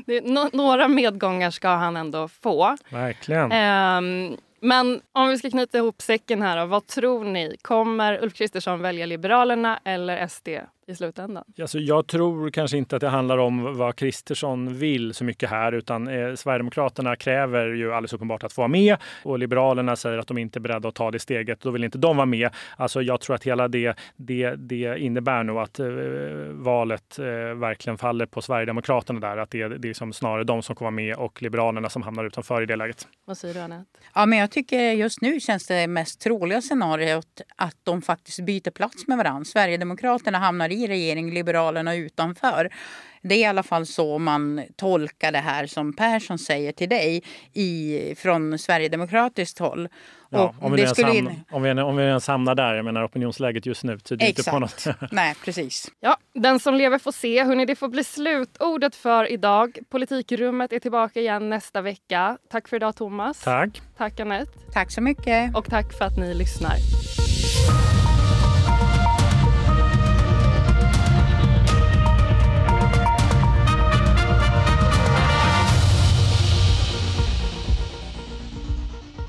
no 0.23 0.49
några 0.53 0.89
medgångar 0.89 1.51
ska 1.51 1.69
han 1.69 1.97
ändå 1.97 2.29
få. 2.29 2.77
Verkligen. 2.91 3.53
Um, 3.53 4.37
men 4.61 5.01
om 5.13 5.29
vi 5.29 5.39
ska 5.39 5.51
knyta 5.51 5.79
ihop 5.79 6.03
säcken 6.03 6.43
här, 6.43 6.57
då, 6.61 6.67
vad 6.67 6.87
tror 6.87 7.25
ni? 7.25 7.57
Kommer 7.63 8.23
Ulf 8.23 8.35
Kristersson 8.35 8.81
välja 8.81 9.07
Liberalerna 9.07 9.81
eller 9.85 10.29
SD 10.29 10.49
i 10.87 10.95
slutändan? 10.95 11.45
Alltså 11.61 11.79
jag 11.79 12.07
tror 12.07 12.51
kanske 12.51 12.77
inte 12.77 12.97
att 12.97 13.01
det 13.01 13.09
handlar 13.09 13.39
om 13.39 13.77
vad 13.77 13.97
Kristersson 13.97 14.79
vill 14.79 15.15
så 15.15 15.25
mycket 15.25 15.51
här 15.51 15.73
utan 15.73 16.09
eh, 16.09 16.35
Sverigedemokraterna 16.35 17.17
kräver 17.17 17.67
ju 17.67 17.93
alldeles 17.93 18.13
uppenbart 18.13 18.45
att 18.45 18.53
få 18.53 18.61
vara 18.61 18.69
med 18.69 18.97
och 19.23 19.39
Liberalerna 19.39 19.97
säger 19.97 20.19
att 20.19 20.27
de 20.27 20.39
inte 20.39 20.59
är 20.59 20.61
beredda 20.61 20.89
att 20.89 20.95
ta 20.95 21.11
det 21.11 21.19
steget. 21.19 21.61
Då 21.61 21.71
vill 21.71 21.85
inte 21.85 21.99
de 21.99 22.17
vara 22.17 22.27
med. 22.27 22.51
Alltså 22.77 23.03
jag 23.03 23.21
tror 23.21 23.37
att 23.37 23.45
hela 23.45 23.69
det, 23.69 23.95
det, 24.17 24.55
det 24.55 24.99
innebär 24.99 25.45
nog 25.45 25.59
att 25.59 25.79
eh, 25.79 25.87
valet 26.53 27.19
eh, 27.19 27.25
verkligen 27.55 27.99
faller 27.99 28.27
på 28.27 28.43
Sverigedemokraterna 28.43 29.21
där. 29.21 29.37
Att 29.37 29.51
det, 29.51 29.69
det 29.69 29.91
är 29.91 29.95
som 29.95 30.13
snarare 30.13 30.45
de 30.45 30.63
som 30.63 30.77
kommer 30.77 30.87
vara 30.87 30.97
med 30.97 31.17
och 31.17 31.43
Liberalerna 31.43 31.89
som 31.89 32.03
hamnar 32.03 32.25
utanför 32.25 32.63
i 32.63 32.67
det 32.67 32.77
läget. 32.77 33.09
Vad 33.25 33.39
säger 33.39 33.55
du 33.55 33.61
Anette? 33.61 33.91
Ja, 34.15 34.27
men 34.27 34.39
jag 34.39 34.51
tycker 34.51 34.93
just 34.93 35.21
nu 35.21 35.41
känns 35.41 35.67
det 35.67 35.87
mest 35.87 36.21
troliga 36.21 36.61
scenariot 36.61 37.41
att 37.57 37.77
de 37.83 38.03
faktiskt 38.03 38.41
byter 38.41 38.71
plats 38.71 39.09
med 39.09 39.19
varandra. 39.19 39.45
Sverigedemokraterna 39.45 40.39
hamnar 40.39 40.73
i 40.73 40.76
regering, 40.85 41.35
Liberalerna 41.35 41.95
utanför. 41.95 42.71
Det 43.23 43.35
är 43.35 43.39
i 43.39 43.45
alla 43.45 43.63
fall 43.63 43.87
så 43.87 44.19
man 44.19 44.63
tolkar 44.77 45.33
det 45.33 45.39
här 45.39 45.67
som 45.67 45.93
Persson 45.93 46.39
säger 46.39 46.73
till 46.73 46.89
dig 46.89 47.23
i, 47.53 48.15
från 48.19 48.59
Sverigedemokratiskt 48.59 49.59
håll. 49.59 49.89
Ja, 50.31 50.55
om, 50.61 50.73
vi 50.73 50.83
det 50.83 50.89
skulle 50.89 51.17
in... 51.17 51.45
om, 51.51 51.63
vi, 51.63 51.71
om 51.71 51.97
vi 51.97 52.03
ens 52.03 52.29
hamnar 52.29 52.55
där, 52.55 52.75
jag 52.75 52.85
menar 52.85 53.07
opinionsläget 53.07 53.67
just 53.67 53.85
nu 53.85 53.99
tyder 53.99 54.27
inte 54.27 54.51
på 54.51 54.59
något. 54.59 54.87
Nej, 55.11 55.35
precis. 55.45 55.91
Ja, 56.01 56.17
den 56.35 56.61
som 56.61 56.75
lever 56.75 56.99
får 56.99 57.13
se. 57.13 57.45
Hörrni, 57.45 57.67
det 57.67 57.77
får 57.77 57.89
bli 57.89 58.05
slutordet 58.05 58.95
för 58.95 59.33
idag. 59.33 59.79
Politikrummet 59.89 60.73
är 60.73 60.79
tillbaka 60.79 61.21
igen 61.21 61.51
nästa 61.51 61.81
vecka. 61.81 62.39
Tack 62.51 62.69
för 62.69 62.77
idag 62.77 62.97
Thomas. 62.97 63.43
Tack. 63.43 63.83
Tack 63.97 64.21
Anette. 64.21 64.53
Tack 64.73 64.91
så 64.91 65.01
mycket. 65.01 65.57
Och 65.57 65.71
tack 65.71 65.93
för 65.99 66.05
att 66.05 66.17
ni 66.17 66.35
lyssnar. 66.35 66.77